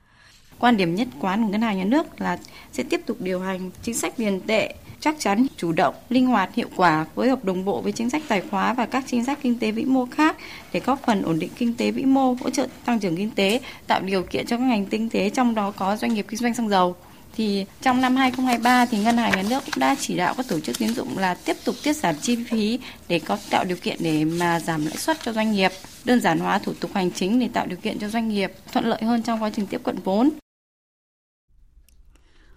[0.58, 2.38] Quan điểm nhất quán của Ngân hàng Nhà nước là
[2.72, 6.54] sẽ tiếp tục điều hành chính sách tiền tệ chắc chắn, chủ động, linh hoạt,
[6.54, 9.38] hiệu quả, phối hợp đồng bộ với chính sách tài khóa và các chính sách
[9.42, 10.36] kinh tế vĩ mô khác
[10.72, 13.60] để góp phần ổn định kinh tế vĩ mô, hỗ trợ tăng trưởng kinh tế,
[13.86, 16.54] tạo điều kiện cho các ngành kinh tế trong đó có doanh nghiệp kinh doanh
[16.54, 16.96] xăng dầu
[17.36, 20.60] thì trong năm 2023 thì ngân hàng nhà nước cũng đã chỉ đạo các tổ
[20.60, 23.96] chức tín dụng là tiếp tục tiết giảm chi phí để có tạo điều kiện
[24.00, 25.70] để mà giảm lãi suất cho doanh nghiệp,
[26.04, 28.84] đơn giản hóa thủ tục hành chính để tạo điều kiện cho doanh nghiệp thuận
[28.84, 30.30] lợi hơn trong quá trình tiếp cận vốn.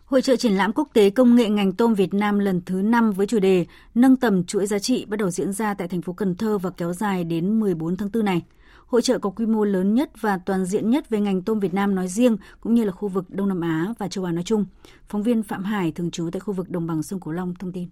[0.05, 3.11] Hội trợ triển lãm quốc tế công nghệ ngành tôm Việt Nam lần thứ 5
[3.11, 6.13] với chủ đề Nâng tầm chuỗi giá trị bắt đầu diễn ra tại thành phố
[6.13, 8.41] Cần Thơ và kéo dài đến 14 tháng 4 này.
[8.93, 11.73] Hội trợ có quy mô lớn nhất và toàn diện nhất về ngành tôm Việt
[11.73, 14.43] Nam nói riêng cũng như là khu vực Đông Nam Á và châu Á nói
[14.43, 14.65] chung.
[15.09, 17.71] Phóng viên Phạm Hải thường trú tại khu vực đồng bằng sông Cửu Long thông
[17.71, 17.89] tin.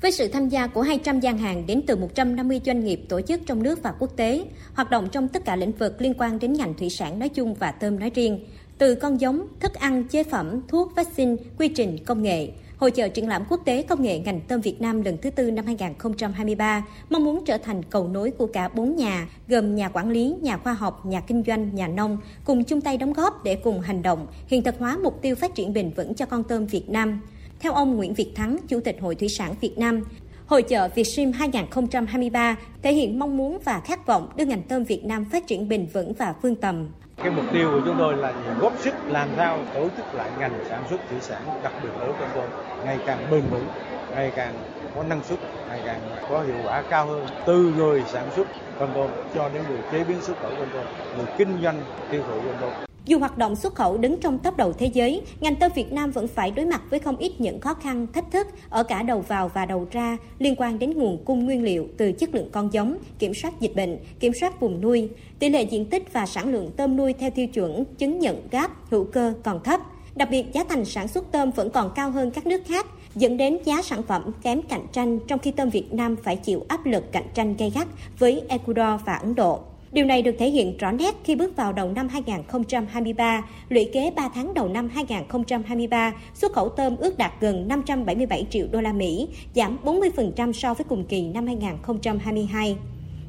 [0.00, 3.40] Với sự tham gia của 200 gian hàng đến từ 150 doanh nghiệp tổ chức
[3.46, 6.52] trong nước và quốc tế, hoạt động trong tất cả lĩnh vực liên quan đến
[6.52, 8.46] ngành thủy sản nói chung và tôm nói riêng,
[8.78, 13.08] từ con giống, thức ăn, chế phẩm, thuốc, vaccine, quy trình, công nghệ, Hội trợ
[13.08, 16.86] triển lãm quốc tế công nghệ ngành tôm Việt Nam lần thứ tư năm 2023
[17.10, 20.56] mong muốn trở thành cầu nối của cả bốn nhà, gồm nhà quản lý, nhà
[20.56, 24.02] khoa học, nhà kinh doanh, nhà nông, cùng chung tay đóng góp để cùng hành
[24.02, 27.20] động, hiện thực hóa mục tiêu phát triển bền vững cho con tôm Việt Nam.
[27.60, 30.04] Theo ông Nguyễn Việt Thắng, Chủ tịch Hội Thủy sản Việt Nam,
[30.46, 35.04] Hội trợ Vietsim 2023 thể hiện mong muốn và khát vọng đưa ngành tôm Việt
[35.04, 36.88] Nam phát triển bền vững và vươn tầm.
[37.22, 40.52] Cái mục tiêu của chúng tôi là góp sức làm sao tổ chức lại ngành
[40.68, 42.44] sản xuất thủy sản, đặc biệt ở con tôm
[42.84, 43.66] ngày càng bền vững,
[44.14, 44.52] ngày càng
[44.96, 47.26] có năng suất, ngày càng có hiệu quả cao hơn.
[47.46, 48.46] Từ người sản xuất
[48.78, 50.84] con tôm cho đến người chế biến xuất khẩu con tôm,
[51.16, 51.80] người kinh doanh
[52.10, 52.91] tiêu thụ con tôm.
[53.06, 56.10] Dù hoạt động xuất khẩu đứng trong top đầu thế giới, ngành tôm Việt Nam
[56.10, 59.20] vẫn phải đối mặt với không ít những khó khăn, thách thức ở cả đầu
[59.20, 62.72] vào và đầu ra liên quan đến nguồn cung nguyên liệu từ chất lượng con
[62.72, 65.08] giống, kiểm soát dịch bệnh, kiểm soát vùng nuôi.
[65.38, 68.70] Tỷ lệ diện tích và sản lượng tôm nuôi theo tiêu chuẩn chứng nhận GAP
[68.90, 69.80] hữu cơ còn thấp.
[70.14, 73.36] Đặc biệt giá thành sản xuất tôm vẫn còn cao hơn các nước khác, dẫn
[73.36, 76.86] đến giá sản phẩm kém cạnh tranh trong khi tôm Việt Nam phải chịu áp
[76.86, 77.88] lực cạnh tranh gay gắt
[78.18, 79.60] với Ecuador và Ấn Độ.
[79.92, 84.10] Điều này được thể hiện rõ nét khi bước vào đầu năm 2023, lũy kế
[84.16, 88.92] 3 tháng đầu năm 2023, xuất khẩu tôm ước đạt gần 577 triệu đô la
[88.92, 92.76] Mỹ, giảm 40% so với cùng kỳ năm 2022.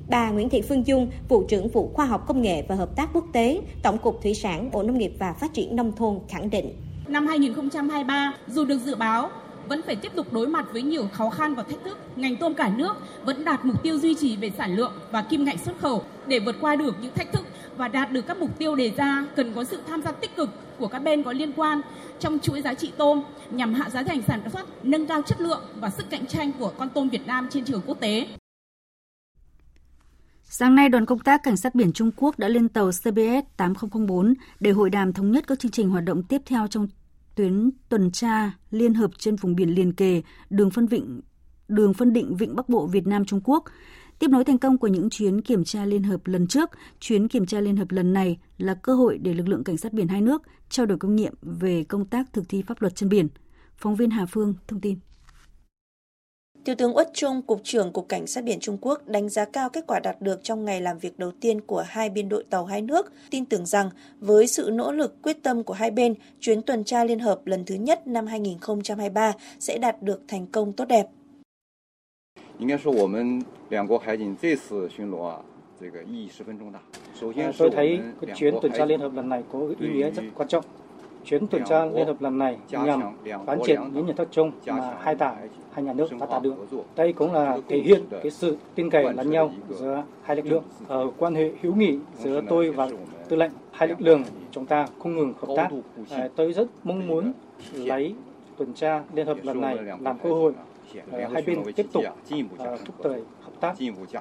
[0.10, 3.10] Bà Nguyễn Thị Phương Dung, vụ trưởng vụ khoa học công nghệ và hợp tác
[3.14, 6.50] quốc tế, Tổng cục Thủy sản, Bộ Nông nghiệp và Phát triển nông thôn khẳng
[6.50, 6.70] định.
[7.08, 9.30] Năm 2023, dù được dự báo
[9.68, 11.98] vẫn phải tiếp tục đối mặt với nhiều khó khăn và thách thức.
[12.16, 12.94] Ngành tôm cả nước
[13.26, 16.40] vẫn đạt mục tiêu duy trì về sản lượng và kim ngạch xuất khẩu để
[16.40, 17.46] vượt qua được những thách thức
[17.78, 20.50] và đạt được các mục tiêu đề ra cần có sự tham gia tích cực
[20.80, 21.82] của các bên có liên quan
[22.20, 25.62] trong chuỗi giá trị tôm nhằm hạ giá thành sản xuất, nâng cao chất lượng
[25.80, 28.28] và sức cạnh tranh của con tôm Việt Nam trên trường quốc tế.
[30.44, 34.34] Sáng nay, đoàn công tác Cảnh sát biển Trung Quốc đã lên tàu CBS 8004
[34.60, 36.88] để hội đàm thống nhất các chương trình hoạt động tiếp theo trong
[37.36, 41.22] tuyến tuần tra liên hợp trên vùng biển liền kề đường phân vịnh
[41.68, 43.64] đường phân định Vịnh Bắc Bộ Việt Nam Trung Quốc.
[44.20, 46.70] Tiếp nối thành công của những chuyến kiểm tra liên hợp lần trước,
[47.00, 49.94] chuyến kiểm tra liên hợp lần này là cơ hội để lực lượng cảnh sát
[49.94, 53.10] biển hai nước trao đổi kinh nghiệm về công tác thực thi pháp luật trên
[53.10, 53.28] biển.
[53.78, 55.00] Phóng viên Hà Phương thông tin.
[56.65, 59.69] Thiếu tướng Uất Trung, Cục trưởng Cục Cảnh sát biển Trung Quốc đánh giá cao
[59.69, 62.65] kết quả đạt được trong ngày làm việc đầu tiên của hai biên đội tàu
[62.65, 63.91] hai nước, tin tưởng rằng
[64.21, 67.65] với sự nỗ lực quyết tâm của hai bên, chuyến tuần tra liên hợp lần
[67.65, 71.07] thứ nhất năm 2023 sẽ đạt được thành công tốt đẹp.
[72.59, 73.41] 应该说我们
[73.71, 75.41] 两国海警这次巡逻啊，
[75.81, 76.81] 这个意义十分重大。
[77.15, 78.01] 首先， tôi thấy
[78.37, 80.65] chuyến tuần tra liên hợp lần này có ý nghĩa rất quan trọng.
[81.25, 83.03] Chuyến tuần tra liên hợp lần này nhằm
[83.47, 86.55] quán triệt những nhận thức chung mà hai đảng, hai nhà nước đã đạt được.
[86.97, 90.63] Đây cũng là thể hiện cái sự tin cậy lẫn nhau giữa hai lực lượng.
[90.89, 92.89] Ở quan hệ hữu nghị giữa tôi và
[93.29, 95.69] tư lệnh hai lực lượng chúng ta không ngừng hợp tác.
[96.37, 97.33] Tôi rất mong muốn
[97.75, 98.15] lấy
[98.57, 100.53] tuần tra liên hợp lần này làm cơ hội
[101.33, 102.05] hai bên tiếp tục
[102.61, 103.77] thúc đẩy hợp tác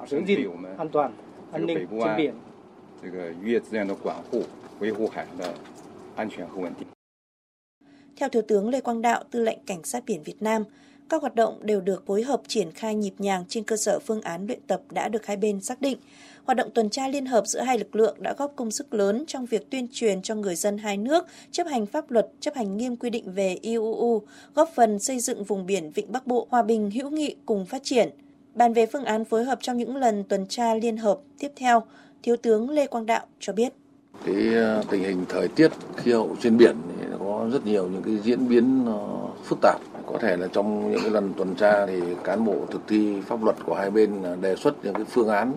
[0.08, 1.12] giữ gìn an toàn
[1.52, 2.34] an ninh trên biển
[3.04, 4.44] 这个渔业资源的管护，
[4.80, 5.54] 维护海洋的
[6.23, 6.89] an toàn và ổn định.
[8.17, 10.65] Theo Thiếu tướng Lê Quang Đạo, Tư lệnh Cảnh sát biển Việt Nam,
[11.09, 14.21] các hoạt động đều được phối hợp triển khai nhịp nhàng trên cơ sở phương
[14.21, 15.99] án luyện tập đã được hai bên xác định.
[16.45, 19.25] Hoạt động tuần tra liên hợp giữa hai lực lượng đã góp công sức lớn
[19.27, 22.77] trong việc tuyên truyền cho người dân hai nước chấp hành pháp luật, chấp hành
[22.77, 24.23] nghiêm quy định về IUU,
[24.55, 27.83] góp phần xây dựng vùng biển Vịnh Bắc Bộ hòa bình, hữu nghị cùng phát
[27.83, 28.11] triển.
[28.55, 31.83] Bàn về phương án phối hợp trong những lần tuần tra liên hợp tiếp theo,
[32.23, 33.73] Thiếu tướng Lê Quang Đạo cho biết.
[34.27, 38.03] Cái ờ, tình hình thời tiết, khí hậu trên biển thì có rất nhiều những
[38.03, 39.81] cái diễn biến nó phức tạp.
[40.07, 43.45] Có thể là trong những cái lần tuần tra thì cán bộ thực thi pháp
[43.45, 45.53] luật của hai bên ờ, đề xuất những cái phương án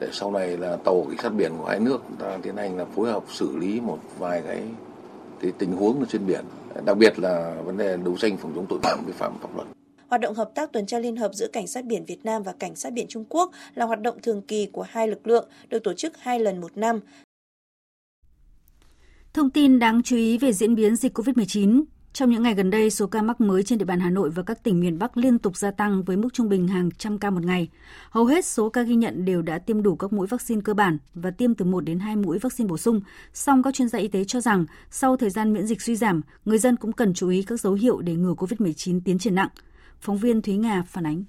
[0.00, 2.84] để sau này là tàu cảnh sát biển của hai nước ta tiến hành là
[2.84, 4.62] phối hợp xử lý một vài cái
[5.42, 6.44] cái tình huống trên biển
[6.84, 9.68] đặc biệt là vấn đề đấu tranh phòng chống tội phạm vi phạm pháp luật
[10.08, 12.52] Hoạt động hợp tác tuần tra liên hợp giữa Cảnh sát biển Việt Nam và
[12.58, 15.84] Cảnh sát biển Trung Quốc là hoạt động thường kỳ của hai lực lượng, được
[15.84, 17.00] tổ chức hai lần một năm.
[19.34, 21.82] Thông tin đáng chú ý về diễn biến dịch COVID-19.
[22.12, 24.42] Trong những ngày gần đây, số ca mắc mới trên địa bàn Hà Nội và
[24.42, 27.30] các tỉnh miền Bắc liên tục gia tăng với mức trung bình hàng trăm ca
[27.30, 27.68] một ngày.
[28.10, 30.98] Hầu hết số ca ghi nhận đều đã tiêm đủ các mũi vaccine cơ bản
[31.14, 33.00] và tiêm từ 1 đến 2 mũi vaccine bổ sung.
[33.34, 36.20] Song các chuyên gia y tế cho rằng, sau thời gian miễn dịch suy giảm,
[36.44, 39.48] người dân cũng cần chú ý các dấu hiệu để ngừa COVID-19 tiến triển nặng.
[40.00, 41.24] Phóng viên Thúy Nga phản ánh.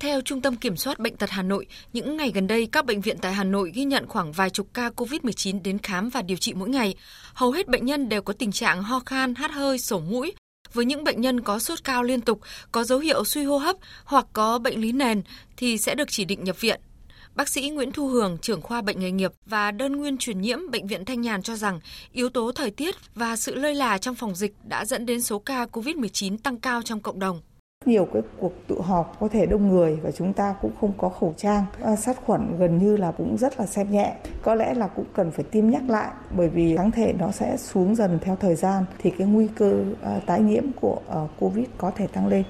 [0.00, 3.00] Theo Trung tâm Kiểm soát Bệnh tật Hà Nội, những ngày gần đây các bệnh
[3.00, 6.36] viện tại Hà Nội ghi nhận khoảng vài chục ca COVID-19 đến khám và điều
[6.36, 6.94] trị mỗi ngày.
[7.34, 10.32] Hầu hết bệnh nhân đều có tình trạng ho khan, hát hơi, sổ mũi.
[10.72, 12.40] Với những bệnh nhân có sốt cao liên tục,
[12.72, 15.22] có dấu hiệu suy hô hấp hoặc có bệnh lý nền
[15.56, 16.80] thì sẽ được chỉ định nhập viện.
[17.34, 20.70] Bác sĩ Nguyễn Thu Hường, trưởng khoa bệnh nghề nghiệp và đơn nguyên truyền nhiễm
[20.70, 21.80] Bệnh viện Thanh Nhàn cho rằng
[22.12, 25.38] yếu tố thời tiết và sự lơi là trong phòng dịch đã dẫn đến số
[25.38, 27.40] ca COVID-19 tăng cao trong cộng đồng.
[27.86, 31.08] Nhiều cái cuộc tụ họp có thể đông người và chúng ta cũng không có
[31.08, 34.14] khẩu trang, à, sát khuẩn gần như là cũng rất là xem nhẹ.
[34.42, 37.56] Có lẽ là cũng cần phải tiêm nhắc lại bởi vì kháng thể nó sẽ
[37.56, 41.64] xuống dần theo thời gian thì cái nguy cơ à, tái nhiễm của à, Covid
[41.78, 42.44] có thể tăng lên.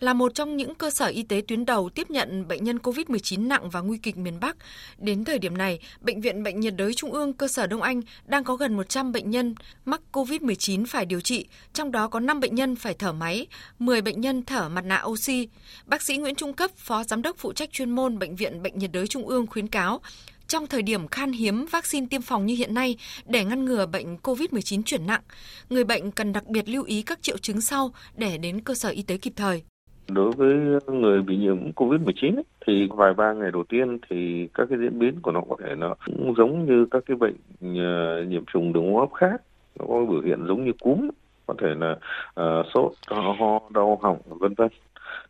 [0.00, 3.48] Là một trong những cơ sở y tế tuyến đầu tiếp nhận bệnh nhân COVID-19
[3.48, 4.56] nặng và nguy kịch miền Bắc,
[4.98, 8.00] đến thời điểm này, Bệnh viện Bệnh nhiệt đới Trung ương cơ sở Đông Anh
[8.24, 12.40] đang có gần 100 bệnh nhân mắc COVID-19 phải điều trị, trong đó có 5
[12.40, 13.46] bệnh nhân phải thở máy,
[13.78, 15.48] 10 bệnh nhân thở mặt nạ oxy.
[15.86, 18.78] Bác sĩ Nguyễn Trung Cấp, Phó Giám đốc phụ trách chuyên môn Bệnh viện Bệnh
[18.78, 20.00] nhiệt đới Trung ương khuyến cáo,
[20.48, 24.16] trong thời điểm khan hiếm vaccine tiêm phòng như hiện nay để ngăn ngừa bệnh
[24.16, 25.22] COVID-19 chuyển nặng,
[25.70, 28.88] người bệnh cần đặc biệt lưu ý các triệu chứng sau để đến cơ sở
[28.88, 29.62] y tế kịp thời.
[30.08, 34.78] Đối với người bị nhiễm COVID-19 thì vài ba ngày đầu tiên thì các cái
[34.78, 37.36] diễn biến của nó có thể nó cũng giống như các cái bệnh
[37.78, 39.42] ờ, nhiễm trùng đường hô hấp khác,
[39.78, 41.08] nó có biểu hiện giống như cúm,
[41.46, 41.96] có thể là
[42.40, 44.68] uh, sốt, ho, đau họng, vân vân.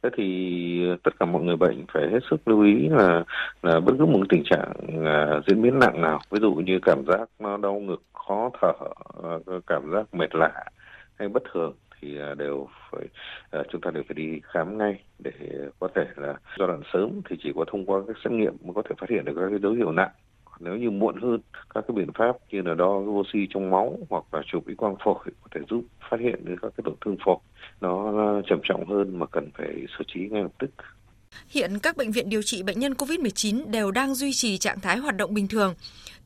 [0.03, 3.25] Thế thì tất cả mọi người bệnh phải hết sức lưu ý là
[3.63, 7.05] là bất cứ một tình trạng uh, diễn biến nặng nào, ví dụ như cảm
[7.07, 8.73] giác nó đau ngực, khó thở,
[9.35, 10.65] uh, cảm giác mệt lạ
[11.19, 11.73] hay bất thường
[12.07, 13.07] thì à, đều phải
[13.51, 15.33] à, chúng ta đều phải đi khám ngay để
[15.79, 18.75] có thể là giai đoạn sớm thì chỉ có thông qua các xét nghiệm mới
[18.75, 20.11] có thể phát hiện được các cái dấu hiệu nặng
[20.61, 21.41] Nếu như muộn hơn,
[21.75, 24.97] các cái biện pháp như là đo oxy trong máu hoặc là chụp x quang
[25.05, 27.37] phổi có thể giúp phát hiện được các cái tổn thương phổi
[27.81, 28.13] nó
[28.47, 30.71] trầm trọng hơn mà cần phải xử trí ngay lập tức.
[31.49, 34.97] Hiện các bệnh viện điều trị bệnh nhân COVID-19 đều đang duy trì trạng thái
[34.97, 35.75] hoạt động bình thường.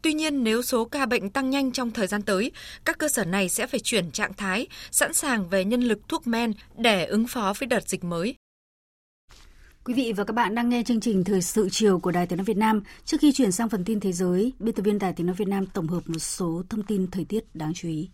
[0.02, 2.52] Tuy nhiên, nếu số ca bệnh tăng nhanh trong thời gian tới,
[2.84, 6.26] các cơ sở này sẽ phải chuyển trạng thái, sẵn sàng về nhân lực thuốc
[6.26, 8.34] men để ứng phó với đợt dịch mới.
[9.84, 12.36] Quý vị và các bạn đang nghe chương trình Thời sự chiều của Đài Tiếng
[12.36, 12.82] nói Việt Nam.
[13.04, 15.48] Trước khi chuyển sang phần tin thế giới, biên tập viên Đài Tiếng nói Việt
[15.48, 18.08] Nam tổng hợp một số thông tin thời tiết đáng chú ý.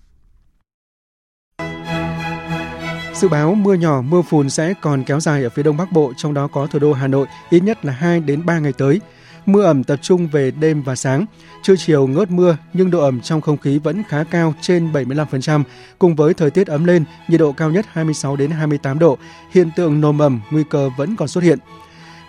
[3.15, 6.13] Dự báo mưa nhỏ, mưa phùn sẽ còn kéo dài ở phía đông bắc bộ,
[6.17, 9.01] trong đó có thủ đô Hà Nội ít nhất là 2 đến 3 ngày tới.
[9.47, 11.27] Mưa ẩm tập trung về đêm và sáng.
[11.63, 15.63] Trưa chiều ngớt mưa nhưng độ ẩm trong không khí vẫn khá cao trên 75%,
[15.99, 19.19] cùng với thời tiết ấm lên, nhiệt độ cao nhất 26 đến 28 độ.
[19.51, 21.59] Hiện tượng nồm ẩm nguy cơ vẫn còn xuất hiện.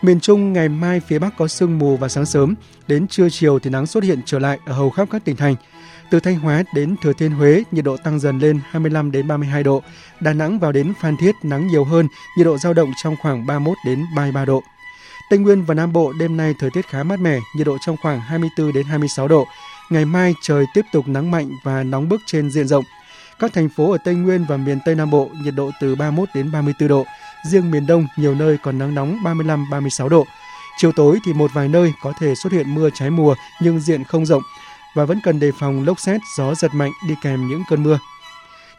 [0.01, 2.55] Miền Trung ngày mai phía Bắc có sương mù và sáng sớm,
[2.87, 5.55] đến trưa chiều thì nắng xuất hiện trở lại ở hầu khắp các tỉnh thành.
[6.11, 9.63] Từ Thanh Hóa đến Thừa Thiên Huế, nhiệt độ tăng dần lên 25 đến 32
[9.63, 9.81] độ.
[10.19, 12.07] Đà Nẵng vào đến Phan Thiết nắng nhiều hơn,
[12.37, 14.63] nhiệt độ dao động trong khoảng 31 đến 33 độ.
[15.29, 17.97] Tây Nguyên và Nam Bộ đêm nay thời tiết khá mát mẻ, nhiệt độ trong
[18.01, 19.47] khoảng 24 đến 26 độ.
[19.89, 22.83] Ngày mai trời tiếp tục nắng mạnh và nóng bức trên diện rộng.
[23.39, 26.29] Các thành phố ở Tây Nguyên và miền Tây Nam Bộ nhiệt độ từ 31
[26.33, 27.05] đến 34 độ.
[27.49, 30.25] Riêng miền Đông nhiều nơi còn nắng nóng 35-36 độ.
[30.77, 34.03] Chiều tối thì một vài nơi có thể xuất hiện mưa trái mùa nhưng diện
[34.03, 34.43] không rộng
[34.95, 37.99] và vẫn cần đề phòng lốc xét, gió giật mạnh đi kèm những cơn mưa.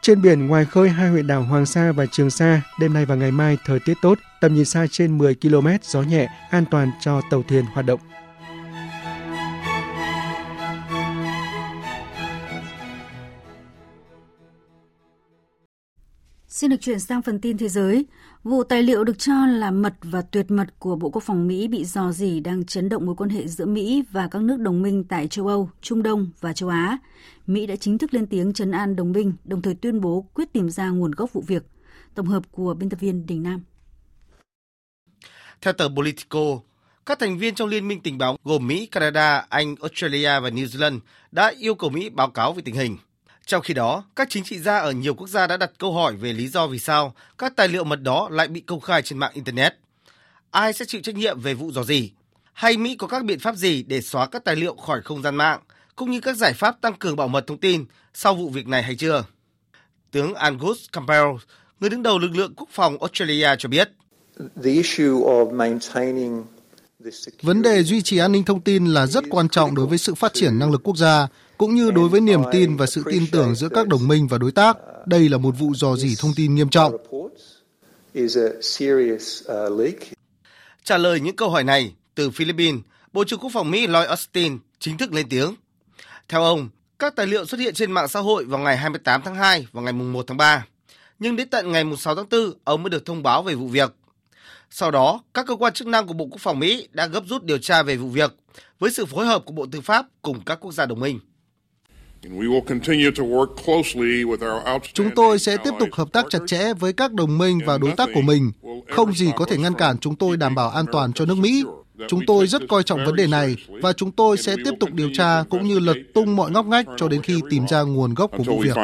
[0.03, 3.15] Trên biển ngoài khơi hai huyện đảo Hoàng Sa và Trường Sa, đêm nay và
[3.15, 6.91] ngày mai thời tiết tốt, tầm nhìn xa trên 10 km, gió nhẹ, an toàn
[7.01, 8.01] cho tàu thuyền hoạt động.
[16.49, 18.07] Xin được chuyển sang phần tin thế giới.
[18.49, 21.69] Vụ tài liệu được cho là mật và tuyệt mật của Bộ Quốc phòng Mỹ
[21.69, 24.83] bị dò dỉ đang chấn động mối quan hệ giữa Mỹ và các nước đồng
[24.83, 26.99] minh tại châu Âu, Trung Đông và châu Á.
[27.47, 30.53] Mỹ đã chính thức lên tiếng trấn an đồng minh, đồng thời tuyên bố quyết
[30.53, 31.63] tìm ra nguồn gốc vụ việc.
[32.15, 33.63] Tổng hợp của biên tập viên Đình Nam.
[35.61, 36.59] Theo tờ Politico,
[37.07, 40.67] các thành viên trong Liên minh tình báo gồm Mỹ, Canada, Anh, Australia và New
[40.67, 40.99] Zealand
[41.33, 42.97] đã yêu cầu Mỹ báo cáo về tình hình.
[43.49, 46.17] Trong khi đó, các chính trị gia ở nhiều quốc gia đã đặt câu hỏi
[46.17, 49.19] về lý do vì sao các tài liệu mật đó lại bị công khai trên
[49.19, 49.75] mạng Internet.
[50.51, 52.11] Ai sẽ chịu trách nhiệm về vụ dò gì?
[52.53, 55.37] Hay Mỹ có các biện pháp gì để xóa các tài liệu khỏi không gian
[55.37, 55.61] mạng,
[55.97, 57.85] cũng như các giải pháp tăng cường bảo mật thông tin
[58.15, 59.25] sau vụ việc này hay chưa?
[60.11, 61.29] Tướng Angus Campbell,
[61.81, 63.91] người đứng đầu lực lượng quốc phòng Australia cho biết.
[67.43, 70.15] Vấn đề duy trì an ninh thông tin là rất quan trọng đối với sự
[70.15, 71.29] phát triển năng lực quốc gia,
[71.59, 74.39] cũng như đối với niềm tin và sự tin tưởng giữa các đồng minh và
[74.39, 74.77] đối tác.
[75.07, 76.97] Đây là một vụ dò dỉ thông tin nghiêm trọng.
[80.85, 82.81] Trả lời những câu hỏi này, từ Philippines,
[83.13, 85.55] Bộ trưởng Quốc phòng Mỹ Lloyd Austin chính thức lên tiếng.
[86.29, 89.35] Theo ông, các tài liệu xuất hiện trên mạng xã hội vào ngày 28 tháng
[89.35, 90.67] 2 và ngày 1 tháng 3.
[91.19, 93.95] Nhưng đến tận ngày 6 tháng 4, ông mới được thông báo về vụ việc.
[94.71, 97.45] Sau đó, các cơ quan chức năng của Bộ Quốc phòng Mỹ đã gấp rút
[97.45, 98.35] điều tra về vụ việc
[98.79, 101.21] với sự phối hợp của Bộ Tư pháp cùng các quốc gia đồng minh.
[104.93, 107.93] Chúng tôi sẽ tiếp tục hợp tác chặt chẽ với các đồng minh và đối
[107.93, 108.51] tác của mình.
[108.89, 111.65] Không gì có thể ngăn cản chúng tôi đảm bảo an toàn cho nước Mỹ.
[112.09, 115.11] Chúng tôi rất coi trọng vấn đề này và chúng tôi sẽ tiếp tục điều
[115.15, 118.31] tra cũng như lật tung mọi ngóc ngách cho đến khi tìm ra nguồn gốc
[118.37, 118.77] của vụ việc.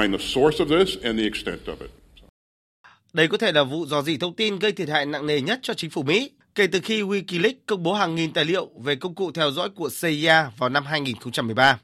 [3.13, 5.59] Đây có thể là vụ dò dỉ thông tin gây thiệt hại nặng nề nhất
[5.63, 8.97] cho chính phủ Mỹ kể từ khi Wikileaks công bố hàng nghìn tài liệu về
[8.97, 11.79] công cụ theo dõi của CIA vào năm 2013.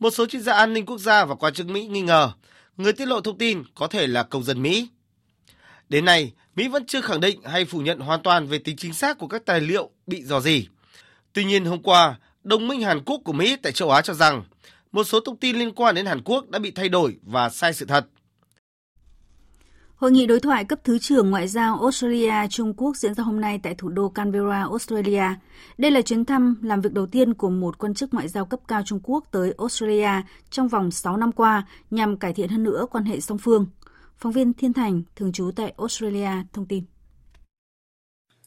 [0.00, 2.30] Một số chuyên gia an ninh quốc gia và quan chức Mỹ nghi ngờ
[2.76, 4.88] người tiết lộ thông tin có thể là công dân Mỹ.
[5.88, 8.94] Đến nay, Mỹ vẫn chưa khẳng định hay phủ nhận hoàn toàn về tính chính
[8.94, 10.66] xác của các tài liệu bị dò dỉ.
[11.32, 14.44] Tuy nhiên hôm qua, đồng minh Hàn Quốc của Mỹ tại châu Á cho rằng
[14.92, 17.72] một số thông tin liên quan đến Hàn Quốc đã bị thay đổi và sai
[17.72, 18.06] sự thật.
[20.00, 23.40] Hội nghị đối thoại cấp Thứ trưởng Ngoại giao Australia Trung Quốc diễn ra hôm
[23.40, 25.24] nay tại thủ đô Canberra, Australia.
[25.78, 28.60] Đây là chuyến thăm làm việc đầu tiên của một quan chức ngoại giao cấp
[28.68, 30.10] cao Trung Quốc tới Australia
[30.50, 33.66] trong vòng 6 năm qua nhằm cải thiện hơn nữa quan hệ song phương.
[34.18, 36.84] Phóng viên Thiên Thành, thường trú tại Australia, thông tin.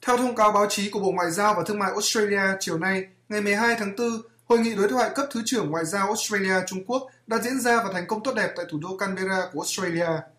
[0.05, 3.03] Theo thông cáo báo chí của Bộ Ngoại giao và Thương mại Australia chiều nay,
[3.29, 4.07] ngày 12 tháng 4,
[4.45, 7.83] Hội nghị đối thoại cấp Thứ trưởng Ngoại giao Australia Trung Quốc đã diễn ra
[7.83, 10.32] và thành công tốt đẹp tại thủ đô Canberra của Australia.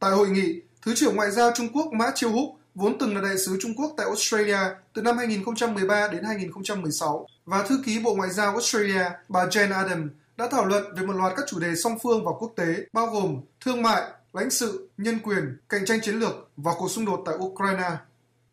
[0.00, 3.20] Tại hội nghị, Thứ trưởng Ngoại giao Trung Quốc Mã Chiêu Húc vốn từng là
[3.20, 4.58] đại sứ Trung Quốc tại Australia
[4.94, 10.10] từ năm 2013 đến 2016 và thư ký Bộ Ngoại giao Australia bà Jane Adam
[10.36, 13.06] đã thảo luận về một loạt các chủ đề song phương và quốc tế bao
[13.06, 17.22] gồm thương mại, lãnh sự, nhân quyền, cạnh tranh chiến lược và cuộc xung đột
[17.26, 17.90] tại Ukraine.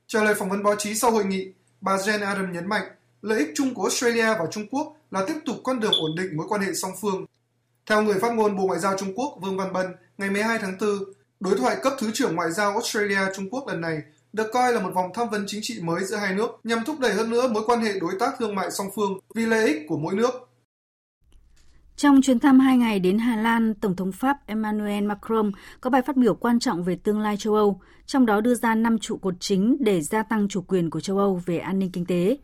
[0.08, 2.88] Trả lời phỏng vấn báo chí sau hội nghị, bà Jane Adam nhấn mạnh
[3.22, 6.38] Lợi ích chung của Australia và Trung Quốc là tiếp tục con đường ổn định
[6.38, 7.26] mối quan hệ song phương.
[7.86, 9.86] Theo người phát ngôn Bộ Ngoại giao Trung Quốc Vương Văn Bân,
[10.18, 10.90] ngày 12 tháng 4,
[11.40, 14.02] đối thoại cấp Thứ trưởng Ngoại giao Australia Trung Quốc lần này
[14.34, 17.00] được coi là một vòng tham vấn chính trị mới giữa hai nước nhằm thúc
[17.00, 19.78] đẩy hơn nữa mối quan hệ đối tác thương mại song phương vì lợi ích
[19.88, 20.32] của mỗi nước.
[21.96, 26.02] Trong chuyến thăm hai ngày đến Hà Lan, Tổng thống Pháp Emmanuel Macron có bài
[26.02, 29.18] phát biểu quan trọng về tương lai châu Âu, trong đó đưa ra 5 trụ
[29.18, 32.38] cột chính để gia tăng chủ quyền của châu Âu về an ninh kinh tế.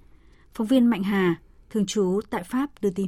[0.54, 1.36] Phóng viên Mạnh Hà,
[1.70, 3.08] thường trú tại Pháp đưa tin.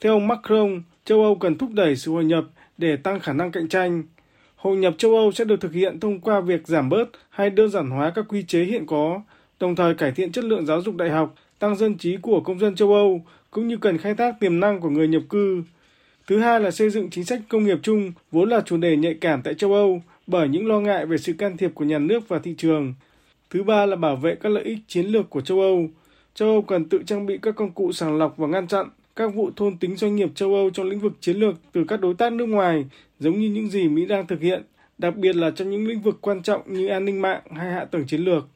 [0.00, 2.44] Theo ông Macron, châu Âu cần thúc đẩy sự hội nhập
[2.78, 4.02] để tăng khả năng cạnh tranh.
[4.60, 7.70] Hội nhập châu Âu sẽ được thực hiện thông qua việc giảm bớt hay đơn
[7.70, 9.20] giản hóa các quy chế hiện có,
[9.60, 12.58] đồng thời cải thiện chất lượng giáo dục đại học, tăng dân trí của công
[12.58, 15.62] dân châu Âu, cũng như cần khai thác tiềm năng của người nhập cư.
[16.26, 19.14] Thứ hai là xây dựng chính sách công nghiệp chung, vốn là chủ đề nhạy
[19.14, 22.28] cảm tại châu Âu bởi những lo ngại về sự can thiệp của nhà nước
[22.28, 22.94] và thị trường.
[23.50, 25.88] Thứ ba là bảo vệ các lợi ích chiến lược của châu Âu.
[26.34, 28.86] Châu Âu cần tự trang bị các công cụ sàng lọc và ngăn chặn
[29.20, 32.00] các vụ thôn tính doanh nghiệp châu Âu trong lĩnh vực chiến lược từ các
[32.00, 32.84] đối tác nước ngoài,
[33.18, 34.62] giống như những gì Mỹ đang thực hiện,
[34.98, 37.84] đặc biệt là trong những lĩnh vực quan trọng như an ninh mạng hay hạ
[37.84, 38.48] tầng chiến lược.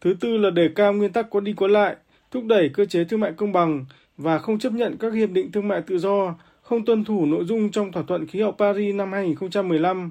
[0.00, 1.96] Thứ tư là đề cao nguyên tắc có đi có lại,
[2.30, 3.84] thúc đẩy cơ chế thương mại công bằng
[4.16, 7.44] và không chấp nhận các hiệp định thương mại tự do, không tuân thủ nội
[7.44, 10.10] dung trong thỏa thuận khí hậu Paris năm 2015.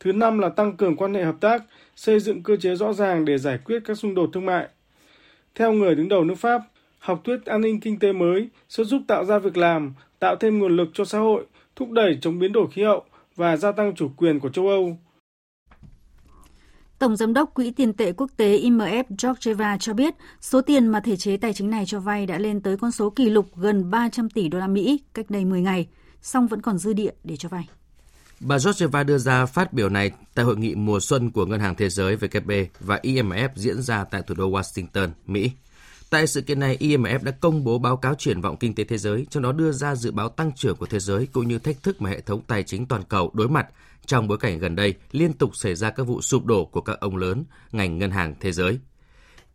[0.00, 1.62] Thứ năm là tăng cường quan hệ hợp tác,
[1.96, 4.68] xây dựng cơ chế rõ ràng để giải quyết các xung đột thương mại.
[5.54, 6.62] Theo người đứng đầu nước Pháp,
[7.06, 10.58] học thuyết an ninh kinh tế mới sẽ giúp tạo ra việc làm, tạo thêm
[10.58, 11.46] nguồn lực cho xã hội,
[11.76, 13.04] thúc đẩy chống biến đổi khí hậu
[13.36, 14.98] và gia tăng chủ quyền của châu Âu.
[16.98, 21.00] Tổng giám đốc Quỹ tiền tệ quốc tế IMF Georgieva cho biết số tiền mà
[21.00, 23.90] thể chế tài chính này cho vay đã lên tới con số kỷ lục gần
[23.90, 25.86] 300 tỷ đô la Mỹ cách đây 10 ngày,
[26.22, 27.68] song vẫn còn dư địa để cho vay.
[28.40, 31.74] Bà Georgieva đưa ra phát biểu này tại hội nghị mùa xuân của Ngân hàng
[31.74, 35.50] Thế giới WB và IMF diễn ra tại thủ đô Washington, Mỹ.
[36.10, 38.98] Tại sự kiện này, IMF đã công bố báo cáo triển vọng kinh tế thế
[38.98, 41.82] giới, trong đó đưa ra dự báo tăng trưởng của thế giới cũng như thách
[41.82, 43.66] thức mà hệ thống tài chính toàn cầu đối mặt
[44.06, 47.00] trong bối cảnh gần đây liên tục xảy ra các vụ sụp đổ của các
[47.00, 48.78] ông lớn ngành ngân hàng thế giới.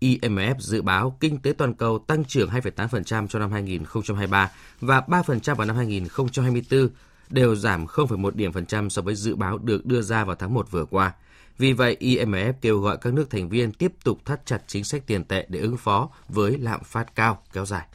[0.02, 5.56] IMF dự báo kinh tế toàn cầu tăng trưởng 2,8% cho năm 2023 và 3%
[5.56, 6.90] vào năm 2024,
[7.30, 10.54] đều giảm 0,1 điểm phần trăm so với dự báo được đưa ra vào tháng
[10.54, 11.14] 1 vừa qua.
[11.58, 15.04] Vì vậy, IMF kêu gọi các nước thành viên tiếp tục thắt chặt chính sách
[15.08, 17.88] tiền tệ để ứng phó với lạm phát cao kéo dài.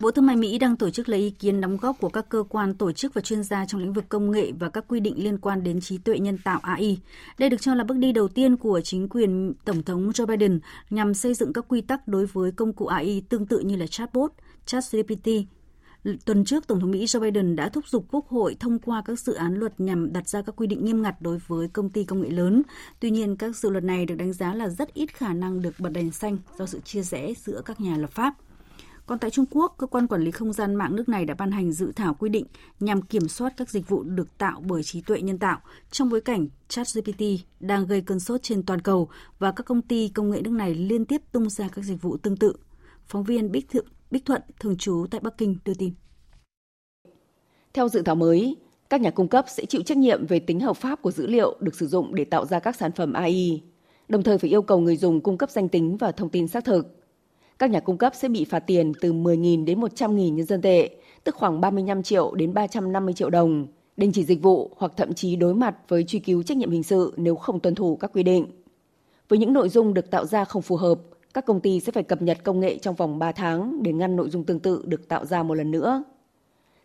[0.00, 2.44] Bộ Thương mại Mỹ đang tổ chức lấy ý kiến đóng góp của các cơ
[2.48, 5.24] quan, tổ chức và chuyên gia trong lĩnh vực công nghệ và các quy định
[5.24, 6.98] liên quan đến trí tuệ nhân tạo AI.
[7.38, 10.60] Đây được cho là bước đi đầu tiên của chính quyền Tổng thống Joe Biden
[10.90, 13.86] nhằm xây dựng các quy tắc đối với công cụ AI tương tự như là
[13.86, 14.32] chatbot,
[14.66, 15.28] ChatGPT.
[16.24, 19.20] Tuần trước, Tổng thống Mỹ Joe Biden đã thúc giục Quốc hội thông qua các
[19.20, 22.04] dự án luật nhằm đặt ra các quy định nghiêm ngặt đối với công ty
[22.04, 22.62] công nghệ lớn.
[23.00, 25.74] Tuy nhiên, các dự luật này được đánh giá là rất ít khả năng được
[25.78, 28.34] bật đèn xanh do sự chia rẽ giữa các nhà lập pháp.
[29.06, 31.50] Còn tại Trung Quốc, cơ quan quản lý không gian mạng nước này đã ban
[31.50, 32.46] hành dự thảo quy định
[32.80, 36.20] nhằm kiểm soát các dịch vụ được tạo bởi trí tuệ nhân tạo trong bối
[36.20, 37.22] cảnh ChatGPT
[37.60, 40.74] đang gây cơn sốt trên toàn cầu và các công ty công nghệ nước này
[40.74, 42.52] liên tiếp tung ra các dịch vụ tương tự.
[43.08, 45.94] Phóng viên Bích Thượng Bích Thuận, thường trú tại Bắc Kinh đưa tin.
[47.72, 48.56] Theo dự thảo mới,
[48.90, 51.56] các nhà cung cấp sẽ chịu trách nhiệm về tính hợp pháp của dữ liệu
[51.60, 53.62] được sử dụng để tạo ra các sản phẩm AI,
[54.08, 56.64] đồng thời phải yêu cầu người dùng cung cấp danh tính và thông tin xác
[56.64, 56.96] thực.
[57.58, 60.90] Các nhà cung cấp sẽ bị phạt tiền từ 10.000 đến 100.000 nhân dân tệ,
[61.24, 65.36] tức khoảng 35 triệu đến 350 triệu đồng, đình chỉ dịch vụ hoặc thậm chí
[65.36, 68.22] đối mặt với truy cứu trách nhiệm hình sự nếu không tuân thủ các quy
[68.22, 68.46] định.
[69.28, 71.00] Với những nội dung được tạo ra không phù hợp,
[71.34, 74.16] các công ty sẽ phải cập nhật công nghệ trong vòng 3 tháng để ngăn
[74.16, 76.04] nội dung tương tự được tạo ra một lần nữa.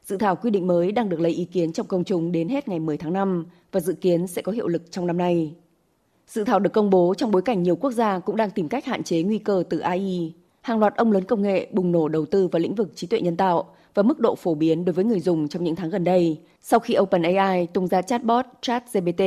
[0.06, 2.68] Dự thảo quy định mới đang được lấy ý kiến trong công chúng đến hết
[2.68, 5.56] ngày 10 tháng 5 và dự kiến sẽ có hiệu lực trong năm nay.
[6.28, 8.86] Dự thảo được công bố trong bối cảnh nhiều quốc gia cũng đang tìm cách
[8.86, 10.34] hạn chế nguy cơ từ AI.
[10.62, 13.22] Hàng loạt ông lớn công nghệ bùng nổ đầu tư vào lĩnh vực trí tuệ
[13.22, 16.04] nhân tạo và mức độ phổ biến đối với người dùng trong những tháng gần
[16.04, 19.22] đây, sau khi OpenAI tung ra chatbot ChatGPT.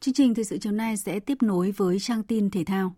[0.00, 2.94] Chương trình thời sự chiều nay sẽ tiếp nối với trang tin thể thao.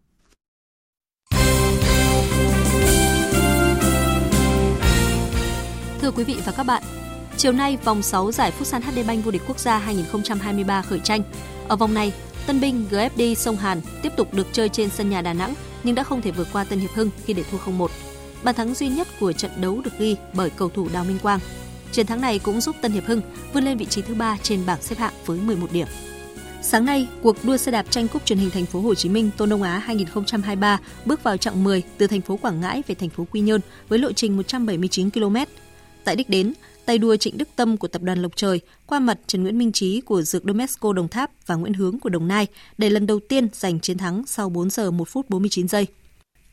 [6.07, 6.83] Thưa quý vị và các bạn,
[7.37, 11.23] chiều nay vòng 6 giải Futsal HD Bank vô địch quốc gia 2023 khởi tranh.
[11.69, 12.13] Ở vòng này,
[12.47, 15.55] tân binh GFD Sông Hàn tiếp tục được chơi trên sân nhà Đà Nẵng
[15.85, 17.89] nhưng đã không thể vượt qua Tân Hiệp Hưng khi để thua 0-1.
[18.43, 21.41] Bàn thắng duy nhất của trận đấu được ghi bởi cầu thủ Đào Minh Quang.
[21.93, 23.21] Chiến thắng này cũng giúp Tân Hiệp Hưng
[23.53, 25.87] vươn lên vị trí thứ ba trên bảng xếp hạng với 11 điểm.
[26.63, 29.31] Sáng nay, cuộc đua xe đạp tranh cúp truyền hình thành phố Hồ Chí Minh
[29.37, 33.11] Tôn Đông Á 2023 bước vào chặng 10 từ thành phố Quảng Ngãi về thành
[33.11, 35.37] phố Quy Nhơn với lộ trình 179 km.
[36.07, 36.53] Tại đích đến,
[36.85, 39.73] tay đua Trịnh Đức Tâm của tập đoàn Lộc Trời qua mặt Trần Nguyễn Minh
[39.73, 42.47] Trí của Dược Domesco Đồng Tháp và Nguyễn Hướng của Đồng Nai
[42.79, 45.87] để lần đầu tiên giành chiến thắng sau 4 giờ 1 phút 49 giây.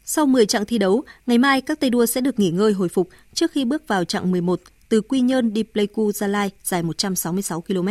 [0.06, 2.90] Sau 10 chặng thi đấu, ngày mai các tay đua sẽ được nghỉ ngơi hồi
[2.90, 6.84] phục trước khi bước vào chặng 11 từ Quy Nhơn đi Pleiku Gia Lai dài
[6.84, 7.88] 166 km.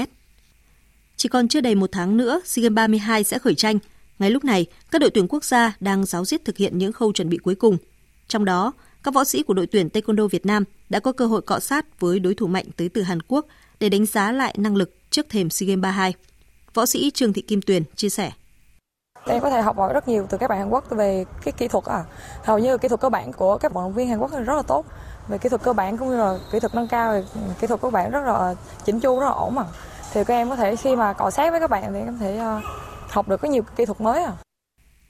[1.16, 3.78] Chỉ còn chưa đầy một tháng nữa, SEA Games 32 sẽ khởi tranh.
[4.18, 7.12] Ngay lúc này, các đội tuyển quốc gia đang giáo diết thực hiện những khâu
[7.12, 7.76] chuẩn bị cuối cùng.
[8.28, 11.42] Trong đó, các võ sĩ của đội tuyển Taekwondo Việt Nam đã có cơ hội
[11.42, 13.46] cọ sát với đối thủ mạnh tới từ Hàn Quốc
[13.80, 16.14] để đánh giá lại năng lực trước thềm SEA Games 32.
[16.74, 18.30] Võ sĩ Trương Thị Kim Tuyền chia sẻ.
[19.26, 21.68] Em có thể học hỏi rất nhiều từ các bạn Hàn Quốc về cái kỹ
[21.68, 22.04] thuật à.
[22.44, 24.62] Hầu như kỹ thuật cơ bản của các vận động viên Hàn Quốc rất là
[24.62, 24.86] tốt.
[25.28, 27.22] Về kỹ thuật cơ bản cũng như là kỹ thuật nâng cao,
[27.60, 29.64] kỹ thuật của các bạn rất là chỉnh chu, rất là ổn mà.
[30.12, 32.12] Thì các em có thể khi mà cọ sát với các bạn thì em có
[32.20, 32.60] thể ờ,
[33.08, 34.32] học được có nhiều kỹ thuật mới à.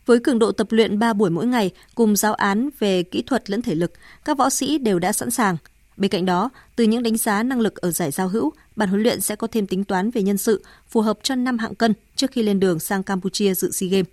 [0.06, 3.50] Với cường độ tập luyện 3 buổi mỗi ngày cùng giáo án về kỹ thuật
[3.50, 3.92] lẫn thể lực,
[4.24, 5.56] các võ sĩ đều đã sẵn sàng.
[5.96, 9.02] Bên cạnh đó, từ những đánh giá năng lực ở giải giao hữu, ban huấn
[9.02, 11.94] luyện sẽ có thêm tính toán về nhân sự phù hợp cho năm hạng cân
[12.16, 14.06] trước khi lên đường sang Campuchia dự SEA Games.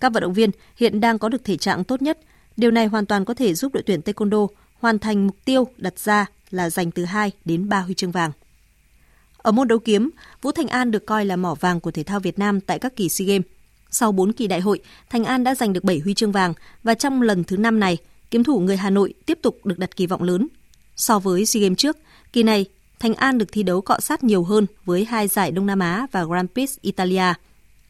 [0.00, 2.18] Các vận động viên hiện đang có được thể trạng tốt nhất.
[2.56, 4.46] Điều này hoàn toàn có thể giúp đội tuyển Taekwondo
[4.78, 8.30] hoàn thành mục tiêu đặt ra là giành từ 2 đến 3 huy chương vàng.
[9.36, 10.10] Ở môn đấu kiếm,
[10.42, 12.96] Vũ Thành An được coi là mỏ vàng của thể thao Việt Nam tại các
[12.96, 13.46] kỳ SEA Games.
[13.96, 14.80] Sau 4 kỳ đại hội,
[15.10, 17.98] Thành An đã giành được 7 huy chương vàng và trong lần thứ 5 này,
[18.30, 20.48] kiếm thủ người Hà Nội tiếp tục được đặt kỳ vọng lớn.
[20.96, 21.96] So với SEA Games trước,
[22.32, 22.66] kỳ này
[23.00, 26.06] Thành An được thi đấu cọ sát nhiều hơn với hai giải Đông Nam Á
[26.12, 27.34] và Grand Prix Italia.